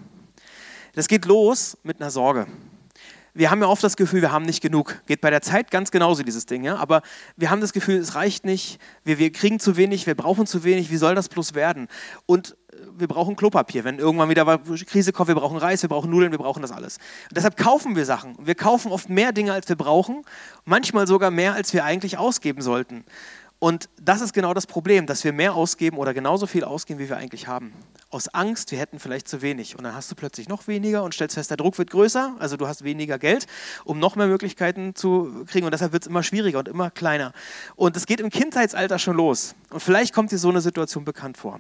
[0.93, 2.45] Das geht los mit einer Sorge
[3.39, 5.01] wir haben ja oft das Gefühl, wir haben nicht genug.
[5.05, 6.75] Geht bei der Zeit ganz genauso dieses Ding, ja?
[6.75, 7.01] aber
[7.37, 10.65] wir haben das Gefühl, es reicht nicht, wir, wir kriegen zu wenig, wir brauchen zu
[10.65, 11.87] wenig, wie soll das bloß werden?
[12.25, 16.11] Und äh, wir brauchen Klopapier, wenn irgendwann wieder Krise kommt, wir brauchen Reis, wir brauchen
[16.11, 16.97] Nudeln, wir brauchen das alles.
[17.29, 18.35] Und deshalb kaufen wir Sachen.
[18.41, 20.25] Wir kaufen oft mehr Dinge, als wir brauchen,
[20.65, 23.05] manchmal sogar mehr, als wir eigentlich ausgeben sollten.
[23.59, 27.09] Und das ist genau das Problem, dass wir mehr ausgeben oder genauso viel ausgeben, wie
[27.09, 27.73] wir eigentlich haben.
[28.09, 29.77] Aus Angst, wir hätten vielleicht zu wenig.
[29.77, 32.55] Und dann hast du plötzlich noch weniger und stellst fest, der Druck wird größer, also
[32.55, 33.47] du hast weniger Geld,
[33.83, 35.65] um noch mehr Möglichkeiten zu kriegen.
[35.65, 37.33] Und deshalb wird es immer schwieriger und immer kleiner.
[37.75, 39.55] Und es geht im Kindheitsalter schon los.
[39.69, 41.59] Und vielleicht kommt dir so eine Situation bekannt vor.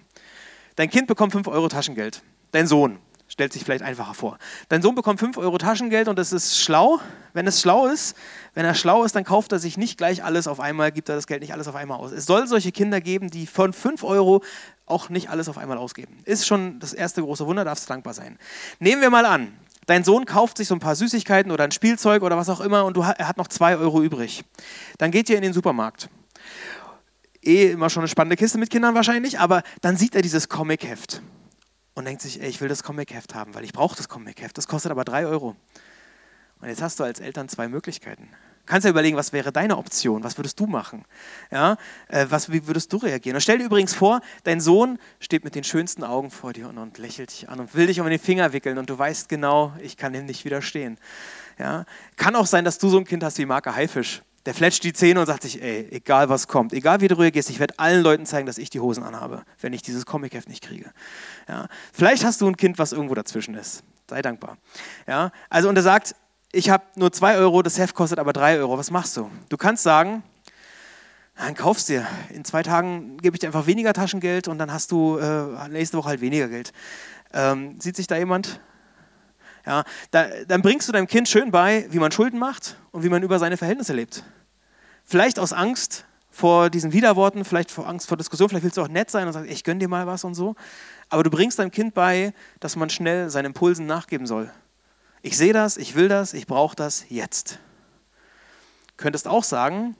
[0.77, 2.23] Dein Kind bekommt 5 Euro Taschengeld.
[2.51, 4.37] Dein Sohn stellt sich vielleicht einfacher vor.
[4.67, 6.99] Dein Sohn bekommt 5 Euro Taschengeld und das ist schlau.
[7.33, 8.17] Wenn es schlau ist,
[8.55, 11.15] wenn er schlau ist, dann kauft er sich nicht gleich alles auf einmal, gibt er
[11.15, 12.11] das Geld nicht alles auf einmal aus.
[12.11, 14.43] Es soll solche Kinder geben, die von 5 Euro
[14.87, 16.17] auch nicht alles auf einmal ausgeben.
[16.25, 18.37] Ist schon das erste große Wunder, darfst du dankbar sein.
[18.79, 19.53] Nehmen wir mal an,
[19.85, 22.83] dein Sohn kauft sich so ein paar Süßigkeiten oder ein Spielzeug oder was auch immer
[22.85, 24.43] und du, er hat noch 2 Euro übrig.
[24.97, 26.09] Dann geht ihr in den Supermarkt.
[27.45, 31.21] Eh immer schon eine spannende Kiste mit Kindern wahrscheinlich, aber dann sieht er dieses Comic-Heft
[31.99, 34.57] und denkt sich, ey, ich will das Comic-Heft haben, weil ich brauche das Comic-Heft.
[34.57, 35.55] Das kostet aber drei Euro.
[36.61, 38.29] Und jetzt hast du als Eltern zwei Möglichkeiten.
[38.31, 40.23] Du kannst ja überlegen, was wäre deine Option?
[40.23, 41.03] Was würdest du machen?
[41.51, 43.35] Ja, äh, was, wie würdest du reagieren?
[43.35, 46.77] Und stell dir übrigens vor, dein Sohn steht mit den schönsten Augen vor dir und,
[46.77, 49.73] und lächelt dich an und will dich um den Finger wickeln und du weißt genau,
[49.81, 50.97] ich kann ihm nicht widerstehen.
[51.57, 51.85] Ja,
[52.15, 54.21] kann auch sein, dass du so ein Kind hast wie Marke Haifisch.
[54.45, 57.49] Der fletscht die Zähne und sagt sich, ey, egal was kommt, egal wie du reagierst,
[57.49, 60.63] ich werde allen Leuten zeigen, dass ich die Hosen anhabe, wenn ich dieses Comic-Heft nicht
[60.63, 60.91] kriege.
[61.47, 61.67] Ja.
[61.91, 63.83] Vielleicht hast du ein Kind, was irgendwo dazwischen ist.
[64.09, 64.57] Sei dankbar.
[65.07, 65.31] Ja.
[65.49, 66.15] Also, und er sagt,
[66.51, 68.77] ich habe nur zwei Euro, das Heft kostet aber drei Euro.
[68.77, 69.29] Was machst du?
[69.49, 70.23] Du kannst sagen,
[71.39, 72.05] Dann kaufst dir.
[72.33, 75.97] In zwei Tagen gebe ich dir einfach weniger Taschengeld und dann hast du äh, nächste
[75.97, 76.73] Woche halt weniger Geld.
[77.33, 78.59] Ähm, sieht sich da jemand?
[79.65, 83.09] Ja, da, dann bringst du deinem Kind schön bei, wie man Schulden macht und wie
[83.09, 84.23] man über seine Verhältnisse lebt.
[85.03, 88.87] Vielleicht aus Angst vor diesen Widerworten, vielleicht vor Angst vor Diskussion, vielleicht willst du auch
[88.87, 90.55] nett sein und sagst, ich gönn dir mal was und so.
[91.09, 94.51] Aber du bringst deinem Kind bei, dass man schnell seinen Impulsen nachgeben soll.
[95.21, 97.59] Ich sehe das, ich will das, ich brauche das jetzt.
[98.95, 99.95] Könntest auch sagen,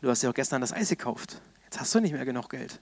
[0.00, 1.40] du hast ja auch gestern das Eis gekauft.
[1.64, 2.80] Jetzt hast du nicht mehr genug Geld.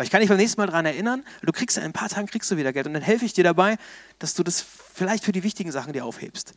[0.00, 2.26] Aber ich kann dich beim nächsten Mal daran erinnern, du kriegst in ein paar Tagen
[2.26, 3.76] kriegst du wieder Geld und dann helfe ich dir dabei,
[4.18, 6.54] dass du das vielleicht für die wichtigen Sachen dir aufhebst.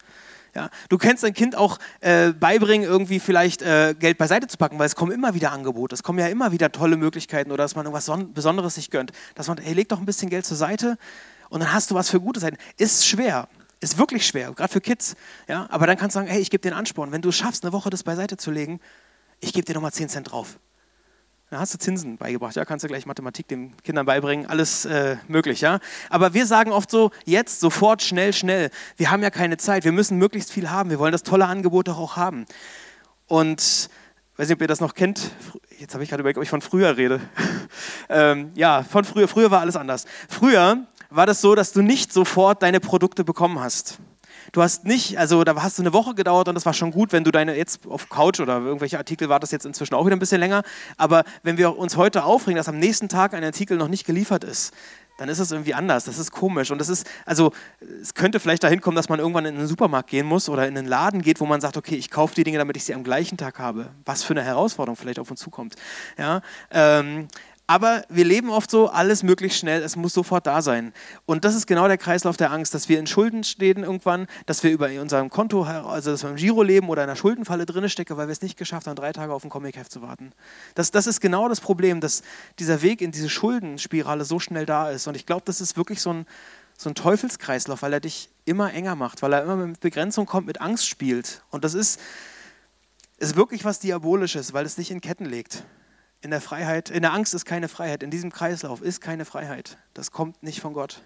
[0.55, 4.79] Ja, du kannst dein Kind auch äh, beibringen, irgendwie vielleicht äh, Geld beiseite zu packen,
[4.79, 7.75] weil es kommen immer wieder Angebote, es kommen ja immer wieder tolle Möglichkeiten oder dass
[7.75, 9.11] man irgendwas Besonderes sich gönnt.
[9.35, 10.97] Dass man, hey, leg doch ein bisschen Geld zur Seite
[11.49, 12.55] und dann hast du was für gute Seiten.
[12.77, 13.49] Ist schwer,
[13.81, 15.15] ist wirklich schwer, gerade für Kids.
[15.49, 17.11] Ja, aber dann kannst du sagen, hey, ich gebe dir einen Ansporn.
[17.11, 18.79] Wenn du es schaffst, eine Woche das beiseite zu legen,
[19.41, 20.59] ich gebe dir nochmal 10 Cent drauf.
[21.49, 25.17] Dann hast du Zinsen beigebracht, ja, kannst du gleich Mathematik den Kindern beibringen, alles äh,
[25.27, 25.79] möglich, ja.
[26.09, 28.71] Aber wir sagen oft so, jetzt, sofort, schnell, schnell.
[28.97, 31.87] Wir haben ja keine Zeit, wir müssen möglichst viel haben, wir wollen das tolle Angebot
[31.87, 32.45] doch auch haben.
[33.27, 33.89] Und
[34.37, 35.31] weiß nicht, ob ihr das noch kennt.
[35.77, 37.21] Jetzt habe ich gerade überlegt, ob ich von früher rede.
[38.09, 39.27] ähm, ja, von früher.
[39.27, 40.05] Früher war alles anders.
[40.29, 43.99] Früher war das so, dass du nicht sofort deine Produkte bekommen hast.
[44.53, 47.11] Du hast nicht, also da hast du eine Woche gedauert und das war schon gut,
[47.11, 50.15] wenn du deine jetzt auf Couch oder irgendwelche Artikel war das jetzt inzwischen auch wieder
[50.15, 50.61] ein bisschen länger.
[50.95, 54.43] Aber wenn wir uns heute aufregen, dass am nächsten Tag ein Artikel noch nicht geliefert
[54.43, 54.71] ist,
[55.17, 56.05] dann ist es irgendwie anders.
[56.05, 56.69] Das ist komisch.
[56.69, 57.51] Und das ist, also
[57.99, 60.77] es könnte vielleicht dahin kommen, dass man irgendwann in einen Supermarkt gehen muss oder in
[60.77, 63.03] einen Laden geht, wo man sagt, okay, ich kaufe die Dinge, damit ich sie am
[63.03, 63.89] gleichen Tag habe.
[64.05, 65.75] Was für eine Herausforderung vielleicht auf uns zukommt.
[66.15, 67.27] Ja, ähm,
[67.65, 70.93] aber wir leben oft so, alles möglichst schnell, es muss sofort da sein.
[71.25, 74.63] Und das ist genau der Kreislauf der Angst, dass wir in Schulden stehen irgendwann, dass
[74.63, 77.87] wir über unserem Konto, also dass wir im Giro leben oder in einer Schuldenfalle drin
[77.89, 80.33] stecken, weil wir es nicht geschafft haben, drei Tage auf ein Comicheft zu warten.
[80.75, 82.21] Das, das ist genau das Problem, dass
[82.59, 85.07] dieser Weg in diese Schuldenspirale so schnell da ist.
[85.07, 86.25] Und ich glaube, das ist wirklich so ein,
[86.77, 90.47] so ein Teufelskreislauf, weil er dich immer enger macht, weil er immer mit Begrenzung kommt,
[90.47, 91.43] mit Angst spielt.
[91.49, 92.01] Und das ist,
[93.19, 95.63] ist wirklich was Diabolisches, weil es dich in Ketten legt.
[96.23, 98.01] In der Freiheit, in der Angst ist keine Freiheit.
[98.01, 99.77] In diesem Kreislauf ist keine Freiheit.
[99.93, 101.01] Das kommt nicht von Gott.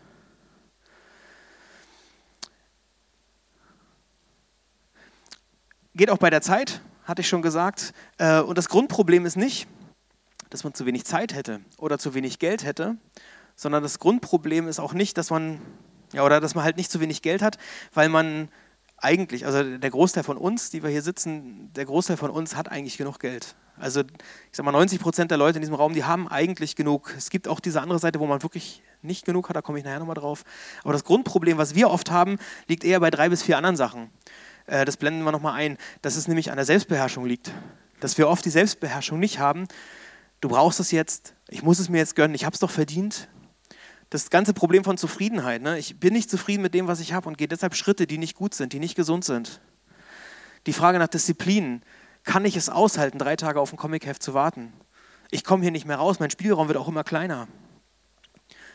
[5.95, 7.95] Geht auch bei der Zeit, hatte ich schon gesagt.
[8.19, 9.67] Äh, und das Grundproblem ist nicht,
[10.51, 12.95] dass man zu wenig Zeit hätte oder zu wenig Geld hätte,
[13.55, 15.59] sondern das Grundproblem ist auch nicht, dass man
[16.13, 17.57] ja oder dass man halt nicht zu wenig Geld hat,
[17.91, 18.49] weil man
[18.97, 22.69] eigentlich, also der Großteil von uns, die wir hier sitzen, der Großteil von uns hat
[22.69, 23.55] eigentlich genug Geld.
[23.79, 24.07] Also ich
[24.51, 27.13] sag mal, 90 Prozent der Leute in diesem Raum, die haben eigentlich genug.
[27.17, 29.85] Es gibt auch diese andere Seite, wo man wirklich nicht genug hat, da komme ich
[29.85, 30.43] nachher nochmal drauf.
[30.83, 32.37] Aber das Grundproblem, was wir oft haben,
[32.67, 34.09] liegt eher bei drei bis vier anderen Sachen.
[34.65, 37.51] Äh, das blenden wir nochmal ein, dass es nämlich an der Selbstbeherrschung liegt.
[37.99, 39.67] Dass wir oft die Selbstbeherrschung nicht haben.
[40.41, 43.27] Du brauchst es jetzt, ich muss es mir jetzt gönnen, ich habe es doch verdient.
[44.09, 45.61] Das ganze Problem von Zufriedenheit.
[45.61, 45.77] Ne?
[45.79, 48.35] Ich bin nicht zufrieden mit dem, was ich habe und gehe deshalb Schritte, die nicht
[48.35, 49.59] gut sind, die nicht gesund sind.
[50.65, 51.81] Die Frage nach Disziplin
[52.27, 54.73] kann ich es aushalten, drei Tage auf ein Comicheft zu warten?
[55.31, 57.47] Ich komme hier nicht mehr raus, mein Spielraum wird auch immer kleiner.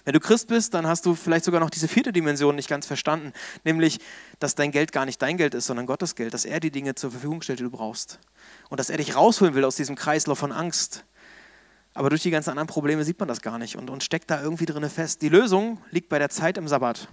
[0.04, 2.86] Wenn du Christ bist, dann hast du vielleicht sogar noch diese vierte Dimension nicht ganz
[2.86, 4.00] verstanden, nämlich,
[4.40, 6.94] dass dein Geld gar nicht dein Geld ist, sondern Gottes Geld, dass er die Dinge
[6.94, 8.18] zur Verfügung stellt, die du brauchst.
[8.70, 11.04] Und dass er dich rausholen will aus diesem Kreislauf von Angst.
[11.94, 14.42] Aber durch die ganzen anderen Probleme sieht man das gar nicht und, und steckt da
[14.42, 15.20] irgendwie drin fest.
[15.20, 17.06] Die Lösung liegt bei der Zeit im Sabbat.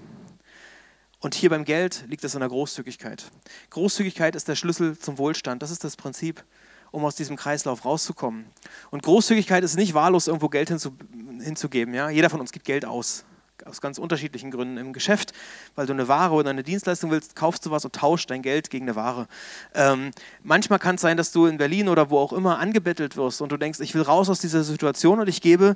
[1.22, 3.26] Und hier beim Geld liegt es in der Großzügigkeit.
[3.72, 5.62] Großzügigkeit ist der Schlüssel zum Wohlstand.
[5.62, 6.44] Das ist das Prinzip,
[6.92, 8.46] um aus diesem Kreislauf rauszukommen.
[8.90, 10.96] Und Großzügigkeit ist nicht wahllos, irgendwo Geld hinzu,
[11.42, 11.94] hinzugeben.
[11.94, 12.10] Ja?
[12.10, 13.26] Jeder von uns gibt Geld aus.
[13.66, 14.78] Aus ganz unterschiedlichen Gründen.
[14.78, 15.34] Im Geschäft,
[15.76, 18.70] weil du eine Ware oder eine Dienstleistung willst, kaufst du was und tauschst dein Geld
[18.70, 19.28] gegen eine Ware.
[19.76, 20.12] Ähm,
[20.44, 23.52] manchmal kann es sein, dass du in Berlin oder wo auch immer angebettelt wirst und
[23.52, 25.76] du denkst, ich will raus aus dieser Situation und ich gebe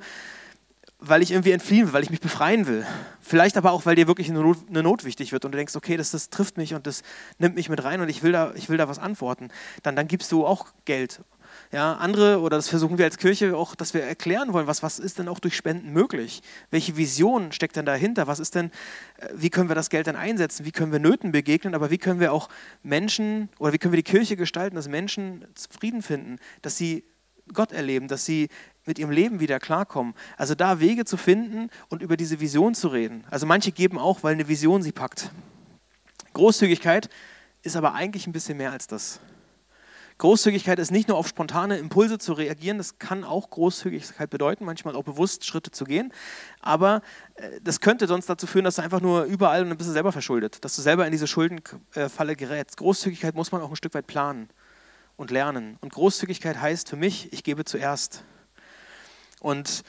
[1.05, 2.85] weil ich irgendwie entfliehen will, weil ich mich befreien will.
[3.19, 5.75] Vielleicht aber auch, weil dir wirklich eine Not, eine Not wichtig wird und du denkst,
[5.75, 7.03] okay, das, das, trifft mich und das
[7.39, 9.49] nimmt mich mit rein und ich will da, ich will da was antworten.
[9.83, 11.21] Dann, dann gibst du auch Geld.
[11.71, 14.97] Ja, andere, oder das versuchen wir als Kirche auch, dass wir erklären wollen, was, was
[14.97, 16.41] ist denn auch durch Spenden möglich?
[16.71, 18.25] Welche Vision steckt denn dahinter?
[18.27, 18.71] Was ist denn,
[19.17, 20.65] äh, wie können wir das Geld dann einsetzen?
[20.65, 21.75] Wie können wir Nöten begegnen?
[21.75, 22.49] Aber wie können wir auch
[22.81, 27.03] Menschen, oder wie können wir die Kirche gestalten, dass Menschen Frieden finden, dass sie
[27.51, 28.47] Gott erleben, dass sie
[28.85, 30.13] mit ihrem Leben wieder klarkommen.
[30.37, 33.23] Also da Wege zu finden und über diese Vision zu reden.
[33.29, 35.31] Also manche geben auch, weil eine Vision sie packt.
[36.33, 37.09] Großzügigkeit
[37.61, 39.19] ist aber eigentlich ein bisschen mehr als das.
[40.19, 44.95] Großzügigkeit ist nicht nur auf spontane Impulse zu reagieren, das kann auch Großzügigkeit bedeuten, manchmal
[44.95, 46.13] auch bewusst Schritte zu gehen.
[46.61, 47.01] Aber
[47.35, 50.11] äh, das könnte sonst dazu führen, dass du einfach nur überall und ein bisschen selber
[50.11, 52.77] verschuldet, dass du selber in diese Schuldenfalle gerätst.
[52.77, 54.49] Großzügigkeit muss man auch ein Stück weit planen.
[55.15, 55.77] und lernen.
[55.81, 58.23] Und Großzügigkeit heißt für mich, ich gebe zuerst.
[59.43, 59.83] Und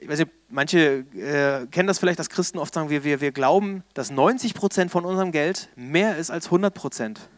[0.00, 3.32] ich weiß nicht, manche äh, kennen das vielleicht, dass Christen oft sagen, wir, wir, wir
[3.32, 7.28] glauben, dass 90 Prozent von unserem Geld mehr ist als 100 Prozent.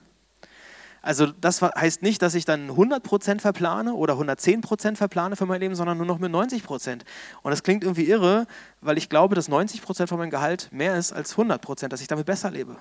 [1.02, 5.74] Also das heißt nicht, dass ich dann 100% verplane oder 110% verplane für mein Leben,
[5.74, 7.00] sondern nur noch mit 90%.
[7.42, 8.46] Und das klingt irgendwie irre,
[8.80, 12.26] weil ich glaube, dass 90% von meinem Gehalt mehr ist als 100%, dass ich damit
[12.26, 12.76] besser lebe.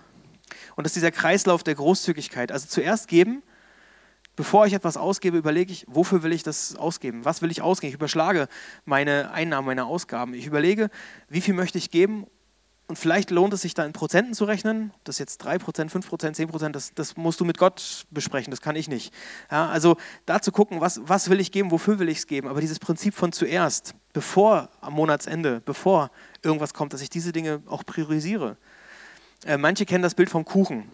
[0.75, 2.51] Und das ist dieser Kreislauf der Großzügigkeit.
[2.51, 3.41] Also zuerst geben,
[4.41, 7.25] bevor ich etwas ausgebe, überlege ich, wofür will ich das ausgeben?
[7.25, 7.89] Was will ich ausgeben?
[7.89, 8.47] Ich überschlage
[8.85, 10.33] meine Einnahmen, meine Ausgaben.
[10.33, 10.89] Ich überlege,
[11.29, 12.25] wie viel möchte ich geben
[12.87, 14.93] und vielleicht lohnt es sich da in Prozenten zu rechnen.
[15.03, 18.75] Das ist jetzt 3%, 5%, 10%, das, das musst du mit Gott besprechen, das kann
[18.75, 19.13] ich nicht.
[19.51, 22.47] Ja, also da zu gucken, was, was will ich geben, wofür will ich es geben.
[22.47, 26.09] Aber dieses Prinzip von zuerst, bevor am Monatsende, bevor
[26.41, 28.57] irgendwas kommt, dass ich diese Dinge auch priorisiere.
[29.45, 30.89] Äh, manche kennen das Bild vom Kuchen.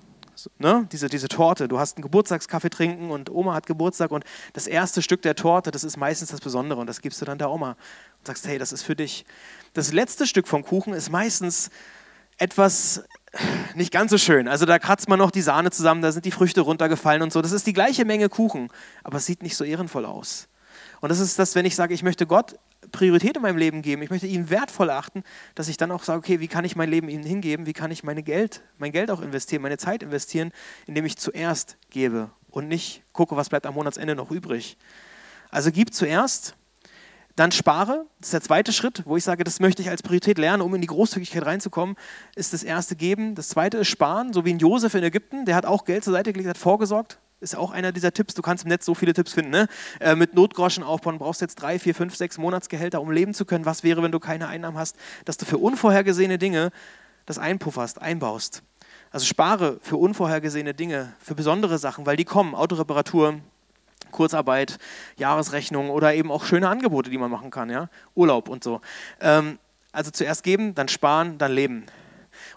[0.60, 0.88] Ne?
[0.92, 1.68] diese, diese Torte.
[1.68, 4.24] Du hast einen Geburtstagskaffee trinken und Oma hat Geburtstag und
[4.54, 7.38] das erste Stück der Torte, das ist meistens das Besondere und das gibst du dann
[7.38, 7.72] der Oma
[8.20, 9.26] und sagst, hey, das ist für dich.
[9.74, 11.70] Das letzte Stück vom Kuchen ist meistens
[12.38, 13.04] etwas
[13.76, 14.48] nicht ganz so schön.
[14.48, 17.42] Also da kratzt man noch die Sahne zusammen, da sind die Früchte runtergefallen und so.
[17.42, 18.70] Das ist die gleiche Menge Kuchen,
[19.04, 20.48] aber es sieht nicht so ehrenvoll aus.
[21.02, 22.58] Und das ist das, wenn ich sage, ich möchte Gott
[22.92, 25.24] Priorität in meinem Leben geben, ich möchte ihn wertvoll achten,
[25.56, 27.92] dass ich dann auch sage, okay, wie kann ich mein Leben ihm hingeben, wie kann
[27.92, 30.52] ich meine Geld, mein Geld auch investieren, meine Zeit investieren,
[30.86, 34.78] indem ich zuerst gebe und nicht gucke, was bleibt am Monatsende noch übrig.
[35.50, 36.56] Also gib zuerst,
[37.38, 40.40] dann spare, das ist der zweite Schritt, wo ich sage, das möchte ich als Priorität
[40.40, 41.96] lernen, um in die Großzügigkeit reinzukommen,
[42.36, 43.36] ist das erste geben.
[43.36, 46.14] Das zweite ist sparen, so wie ein Josef in Ägypten, der hat auch Geld zur
[46.14, 48.34] Seite gelegt, hat vorgesorgt, ist auch einer dieser Tipps.
[48.34, 49.52] Du kannst im Netz so viele Tipps finden.
[49.52, 49.68] Ne?
[50.00, 53.66] Äh, mit Notgroschen aufbauen, brauchst jetzt drei, vier, fünf, sechs Monatsgehälter, um leben zu können.
[53.66, 54.96] Was wäre, wenn du keine Einnahmen hast?
[55.26, 56.72] Dass du für unvorhergesehene Dinge
[57.26, 58.64] das einpufferst, einbaust.
[59.12, 62.56] Also spare für unvorhergesehene Dinge, für besondere Sachen, weil die kommen.
[62.56, 63.40] Autoreparatur,
[64.12, 64.80] Kurzarbeit,
[65.18, 67.70] Jahresrechnung oder eben auch schöne Angebote, die man machen kann.
[67.70, 67.90] Ja?
[68.16, 68.82] Urlaub und so.
[69.22, 69.60] Ähm,
[69.92, 71.86] also zuerst geben, dann sparen, dann leben.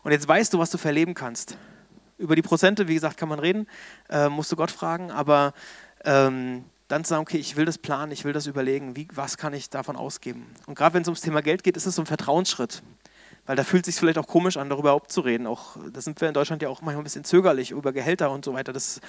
[0.03, 1.57] Und jetzt weißt du, was du verleben kannst.
[2.21, 3.67] Über die Prozente, wie gesagt, kann man reden,
[4.09, 5.55] äh, musst du Gott fragen, aber
[6.05, 9.37] ähm, dann zu sagen, okay, ich will das planen, ich will das überlegen, wie, was
[9.37, 10.47] kann ich davon ausgeben.
[10.67, 12.83] Und gerade wenn es ums Thema Geld geht, ist es so ein Vertrauensschritt.
[13.47, 15.47] Weil da fühlt es sich vielleicht auch komisch an, darüber überhaupt zu reden.
[15.47, 18.45] Auch, da sind wir in Deutschland ja auch manchmal ein bisschen zögerlich über Gehälter und
[18.45, 18.73] so weiter.
[18.73, 19.01] Das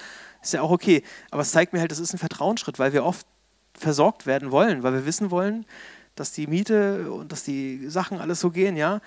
[0.42, 1.02] ist ja auch okay.
[1.30, 3.26] Aber es zeigt mir halt, das ist ein Vertrauensschritt, weil wir oft
[3.74, 5.66] versorgt werden wollen, weil wir wissen wollen,
[6.14, 8.76] dass die Miete und dass die Sachen alles so gehen.
[8.76, 9.00] Ja?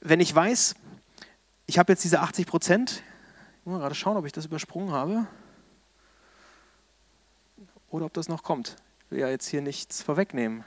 [0.00, 0.74] Wenn ich weiß,
[1.66, 3.02] ich habe jetzt diese 80 Prozent,
[3.72, 5.26] mal gerade schauen, ob ich das übersprungen habe.
[7.90, 8.76] Oder ob das noch kommt.
[9.04, 10.64] Ich will ja jetzt hier nichts vorwegnehmen.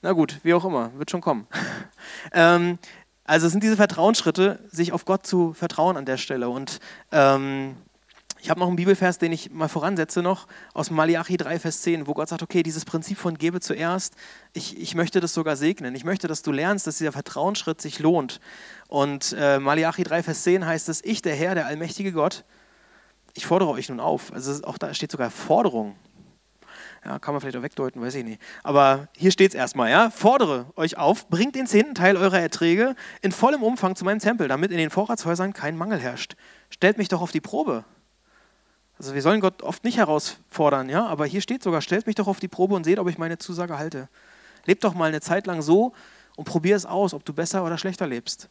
[0.00, 1.46] Na gut, wie auch immer, wird schon kommen.
[2.32, 2.78] ähm,
[3.24, 6.48] also es sind diese Vertrauensschritte, sich auf Gott zu vertrauen an der Stelle.
[6.50, 6.80] Und
[7.12, 7.76] ähm,
[8.42, 12.08] ich habe noch einen Bibelvers, den ich mal voransetze noch, aus Malachi 3, Vers 10,
[12.08, 14.16] wo Gott sagt, okay, dieses Prinzip von gebe zuerst,
[14.52, 15.94] ich, ich möchte das sogar segnen.
[15.94, 18.40] Ich möchte, dass du lernst, dass dieser Vertrauensschritt sich lohnt.
[18.92, 22.44] Und äh, Malachi 3, Vers 10 heißt es, ich, der Herr, der allmächtige Gott,
[23.32, 24.30] ich fordere euch nun auf.
[24.34, 25.96] Also auch da steht sogar Forderung.
[27.02, 28.42] Ja, kann man vielleicht auch wegdeuten, weiß ich nicht.
[28.62, 30.10] Aber hier steht es erstmal, ja.
[30.10, 34.46] Fordere euch auf, bringt den zehnten Teil eurer Erträge in vollem Umfang zu meinem Tempel,
[34.46, 36.36] damit in den Vorratshäusern kein Mangel herrscht.
[36.68, 37.86] Stellt mich doch auf die Probe.
[38.98, 42.28] Also wir sollen Gott oft nicht herausfordern, ja, aber hier steht sogar, stellt mich doch
[42.28, 44.10] auf die Probe und seht, ob ich meine Zusage halte.
[44.66, 45.94] Lebt doch mal eine Zeit lang so
[46.36, 48.50] und probier es aus, ob du besser oder schlechter lebst.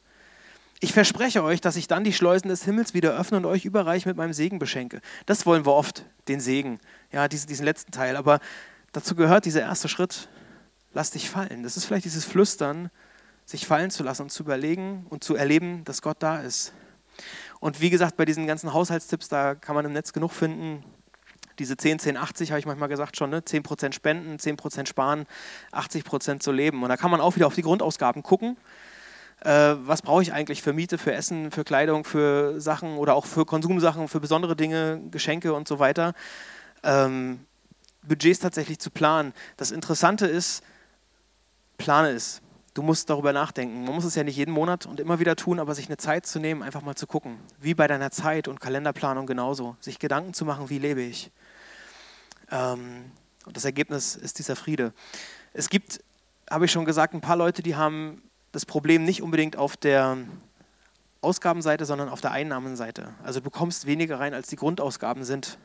[0.84, 4.08] Ich verspreche euch, dass ich dann die Schleusen des Himmels wieder öffne und euch überreich
[4.08, 5.00] mit meinem Segen beschenke.
[5.28, 6.80] Das wollen wir oft, den Segen,
[7.12, 8.15] ja, diesen, diesen letzten Teil.
[8.15, 8.39] Aber
[8.91, 10.28] dazu gehört dieser erste Schritt,
[10.91, 11.62] lass dich fallen.
[11.62, 12.89] Das ist vielleicht dieses Flüstern,
[13.46, 16.74] sich fallen zu lassen und zu überlegen und zu erleben, dass Gott da ist.
[17.60, 20.84] Und wie gesagt, bei diesen ganzen Haushaltstipps, da kann man im Netz genug finden.
[21.60, 23.41] Diese 10, 10, 80 habe ich manchmal gesagt schon, ne?
[23.41, 25.28] 10% spenden, 10% sparen,
[25.74, 26.82] 80% zu leben.
[26.82, 28.58] Und da kann man auch wieder auf die Grundausgaben gucken
[29.41, 33.25] äh, was brauche ich eigentlich für Miete, für Essen, für Kleidung, für Sachen oder auch
[33.25, 36.13] für Konsumsachen, für besondere Dinge, Geschenke und so weiter.
[36.84, 37.45] Ähm,
[38.04, 39.34] Budgets tatsächlich zu planen.
[39.58, 40.63] Das Interessante ist,
[41.77, 42.41] plane es.
[42.73, 43.84] Du musst darüber nachdenken.
[43.84, 46.25] Man muss es ja nicht jeden Monat und immer wieder tun, aber sich eine Zeit
[46.25, 47.38] zu nehmen, einfach mal zu gucken.
[47.60, 49.75] Wie bei deiner Zeit und Kalenderplanung genauso.
[49.82, 51.32] Sich Gedanken zu machen, wie lebe ich.
[52.49, 53.12] Ähm,
[53.45, 54.93] und das Ergebnis ist dieser Friede.
[55.51, 55.99] Es gibt,
[56.49, 58.21] habe ich schon gesagt, ein paar Leute, die haben
[58.52, 60.18] das Problem nicht unbedingt auf der
[61.22, 63.14] Ausgabenseite, sondern auf der Einnahmenseite.
[63.24, 65.58] Also du bekommst weniger rein, als die Grundausgaben sind.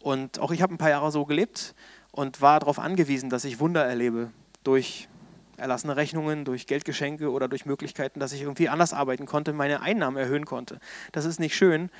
[0.00, 1.74] Und auch ich habe ein paar Jahre so gelebt
[2.10, 4.30] und war darauf angewiesen, dass ich Wunder erlebe
[4.64, 5.08] durch
[5.56, 10.16] erlassene Rechnungen, durch Geldgeschenke oder durch Möglichkeiten, dass ich irgendwie anders arbeiten konnte, meine Einnahmen
[10.16, 10.80] erhöhen konnte.
[11.12, 11.90] Das ist nicht schön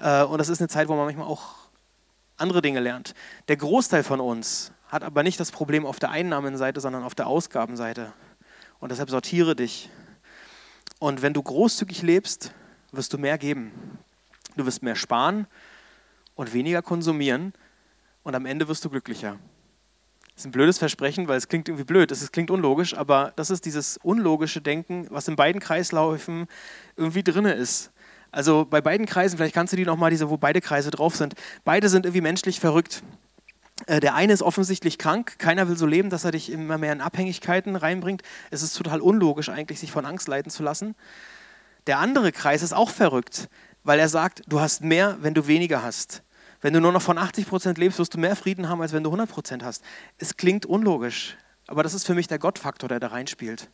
[0.00, 1.68] äh, und das ist eine Zeit, wo man manchmal auch
[2.36, 3.14] andere Dinge lernt.
[3.46, 7.28] Der Großteil von uns hat aber nicht das Problem auf der Einnahmenseite, sondern auf der
[7.28, 8.12] Ausgabenseite.
[8.84, 9.88] Und deshalb sortiere dich.
[10.98, 12.52] Und wenn du großzügig lebst,
[12.92, 13.72] wirst du mehr geben.
[14.58, 15.46] Du wirst mehr sparen
[16.34, 17.54] und weniger konsumieren
[18.24, 19.38] und am Ende wirst du glücklicher.
[20.34, 23.48] Das ist ein blödes Versprechen, weil es klingt irgendwie blöd, es klingt unlogisch, aber das
[23.48, 26.46] ist dieses unlogische Denken, was in beiden Kreisläufen
[26.94, 27.90] irgendwie drin ist.
[28.32, 31.36] Also bei beiden Kreisen, vielleicht kannst du die nochmal, diese, wo beide Kreise drauf sind,
[31.64, 33.02] beide sind irgendwie menschlich verrückt.
[33.86, 36.92] Äh, der eine ist offensichtlich krank, keiner will so leben, dass er dich immer mehr
[36.92, 38.22] in Abhängigkeiten reinbringt.
[38.50, 40.94] Es ist total unlogisch eigentlich, sich von Angst leiten zu lassen.
[41.86, 43.48] Der andere Kreis ist auch verrückt,
[43.82, 46.22] weil er sagt, du hast mehr, wenn du weniger hast.
[46.60, 49.02] Wenn du nur noch von 80 Prozent lebst, wirst du mehr Frieden haben, als wenn
[49.02, 49.84] du 100 Prozent hast.
[50.16, 53.68] Es klingt unlogisch, aber das ist für mich der Gottfaktor, der da reinspielt.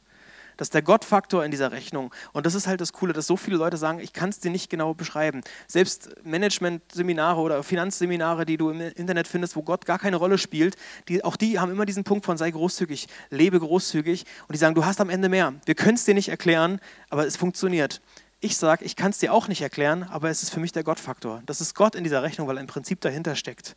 [0.60, 2.12] Das ist der Gottfaktor in dieser Rechnung.
[2.34, 4.50] Und das ist halt das Coole, dass so viele Leute sagen, ich kann es dir
[4.50, 5.40] nicht genau beschreiben.
[5.66, 10.76] Selbst Management-Seminare oder Finanzseminare, die du im Internet findest, wo Gott gar keine Rolle spielt,
[11.08, 14.26] die, auch die haben immer diesen Punkt von sei großzügig, lebe großzügig.
[14.48, 15.54] Und die sagen, du hast am Ende mehr.
[15.64, 18.02] Wir können es dir nicht erklären, aber es funktioniert.
[18.40, 20.84] Ich sage, ich kann es dir auch nicht erklären, aber es ist für mich der
[20.84, 21.42] Gottfaktor.
[21.46, 23.76] Das ist Gott in dieser Rechnung, weil ein Prinzip dahinter steckt.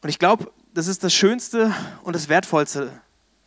[0.00, 2.98] Und ich glaube, das ist das Schönste und das Wertvollste,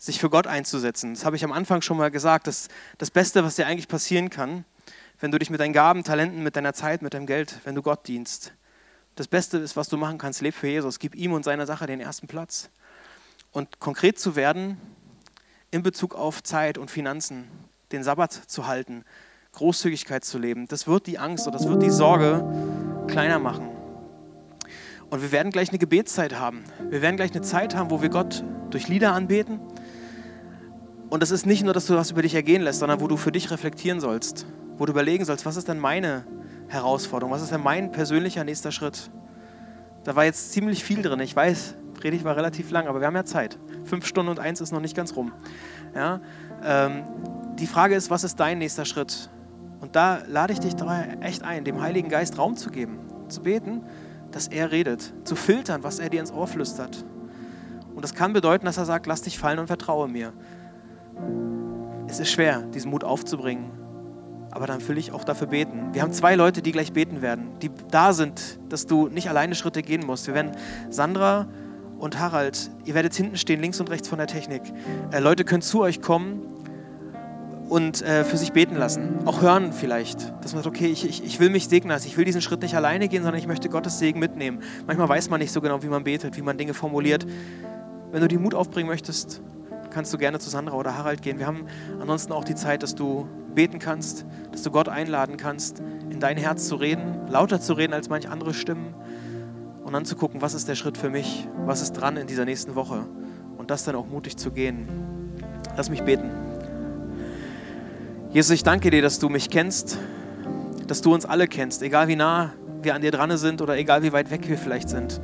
[0.01, 1.13] sich für Gott einzusetzen.
[1.13, 2.47] Das habe ich am Anfang schon mal gesagt.
[2.47, 4.65] Das, das Beste, was dir eigentlich passieren kann,
[5.19, 7.83] wenn du dich mit deinen Gaben, Talenten, mit deiner Zeit, mit deinem Geld, wenn du
[7.83, 8.51] Gott dienst.
[9.15, 10.97] Das Beste ist, was du machen kannst, leb für Jesus.
[10.97, 12.71] Gib ihm und seiner Sache den ersten Platz.
[13.51, 14.81] Und konkret zu werden
[15.69, 17.47] in Bezug auf Zeit und Finanzen,
[17.91, 19.05] den Sabbat zu halten,
[19.51, 20.67] Großzügigkeit zu leben.
[20.67, 22.43] Das wird die Angst oder das wird die Sorge
[23.07, 23.69] kleiner machen.
[25.11, 26.63] Und wir werden gleich eine Gebetszeit haben.
[26.89, 29.59] Wir werden gleich eine Zeit haben, wo wir Gott durch Lieder anbeten.
[31.11, 33.17] Und das ist nicht nur, dass du was über dich ergehen lässt, sondern wo du
[33.17, 34.45] für dich reflektieren sollst,
[34.77, 36.23] wo du überlegen sollst, was ist denn meine
[36.69, 39.11] Herausforderung, was ist denn mein persönlicher nächster Schritt.
[40.05, 41.19] Da war jetzt ziemlich viel drin.
[41.19, 43.59] Ich weiß, Predigt war relativ lang, aber wir haben ja Zeit.
[43.83, 45.33] Fünf Stunden und eins ist noch nicht ganz rum.
[45.93, 46.21] Ja,
[46.63, 47.03] ähm,
[47.59, 49.29] die Frage ist, was ist dein nächster Schritt?
[49.81, 50.75] Und da lade ich dich
[51.19, 53.83] echt ein, dem Heiligen Geist Raum zu geben, zu beten,
[54.31, 57.03] dass er redet, zu filtern, was er dir ins Ohr flüstert.
[57.93, 60.31] Und das kann bedeuten, dass er sagt, lass dich fallen und vertraue mir.
[62.07, 63.71] Es ist schwer, diesen Mut aufzubringen,
[64.51, 65.93] aber dann will ich auch dafür beten.
[65.93, 69.55] Wir haben zwei Leute, die gleich beten werden, die da sind, dass du nicht alleine
[69.55, 70.27] Schritte gehen musst.
[70.27, 70.51] Wir werden
[70.89, 71.47] Sandra
[71.99, 74.61] und Harald, ihr werdet hinten stehen, links und rechts von der Technik.
[75.11, 76.41] Äh, Leute können zu euch kommen
[77.69, 79.19] und äh, für sich beten lassen.
[79.25, 82.07] Auch hören vielleicht, dass man sagt, okay, ich, ich, ich will mich segnen lassen.
[82.07, 84.61] Ich will diesen Schritt nicht alleine gehen, sondern ich möchte Gottes Segen mitnehmen.
[84.87, 87.25] Manchmal weiß man nicht so genau, wie man betet, wie man Dinge formuliert.
[88.11, 89.41] Wenn du den Mut aufbringen möchtest,
[89.91, 91.37] kannst du gerne zu Sandra oder Harald gehen.
[91.37, 91.65] Wir haben
[91.99, 96.37] ansonsten auch die Zeit, dass du beten kannst, dass du Gott einladen kannst, in dein
[96.37, 98.95] Herz zu reden, lauter zu reden als manch andere Stimmen
[99.83, 102.45] und dann zu gucken, was ist der Schritt für mich, was ist dran in dieser
[102.45, 103.05] nächsten Woche
[103.57, 104.87] und das dann auch mutig zu gehen.
[105.75, 106.31] Lass mich beten.
[108.31, 109.97] Jesus, ich danke dir, dass du mich kennst,
[110.87, 114.03] dass du uns alle kennst, egal wie nah wir an dir dran sind oder egal
[114.03, 115.21] wie weit weg wir vielleicht sind.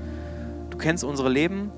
[0.70, 1.72] Du kennst unsere Leben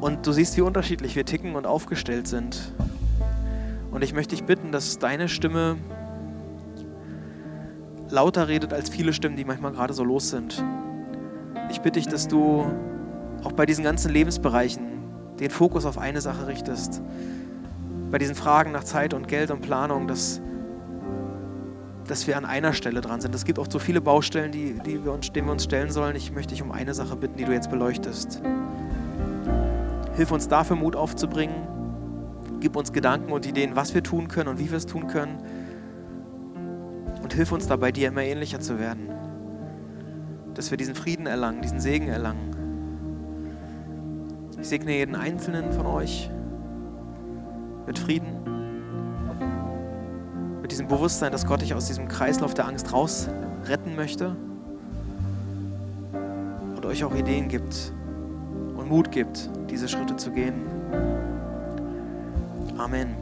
[0.00, 2.72] und du siehst, wie unterschiedlich wir ticken und aufgestellt sind.
[3.90, 5.76] Und ich möchte dich bitten, dass deine Stimme
[8.10, 10.64] lauter redet als viele Stimmen, die manchmal gerade so los sind.
[11.70, 12.66] Ich bitte dich, dass du
[13.44, 14.86] auch bei diesen ganzen Lebensbereichen
[15.38, 17.02] den Fokus auf eine Sache richtest
[18.10, 20.40] bei diesen Fragen nach Zeit und Geld und Planung, dass,
[22.06, 23.34] dass wir an einer Stelle dran sind.
[23.34, 26.16] Es gibt auch so viele Baustellen, die, die wir uns, denen wir uns stellen sollen.
[26.16, 28.40] Ich möchte dich um eine Sache bitten, die du jetzt beleuchtest.
[30.18, 31.54] Hilf uns dafür Mut aufzubringen.
[32.58, 35.38] Gib uns Gedanken und Ideen, was wir tun können und wie wir es tun können.
[37.22, 39.10] Und hilf uns dabei, dir immer ähnlicher zu werden.
[40.54, 42.50] Dass wir diesen Frieden erlangen, diesen Segen erlangen.
[44.60, 46.28] Ich segne jeden Einzelnen von euch
[47.86, 48.32] mit Frieden,
[50.60, 53.28] mit diesem Bewusstsein, dass Gott dich aus diesem Kreislauf der Angst raus
[53.66, 54.34] retten möchte
[56.74, 57.92] und euch auch Ideen gibt
[58.88, 60.62] Mut gibt, diese Schritte zu gehen.
[62.78, 63.17] Amen.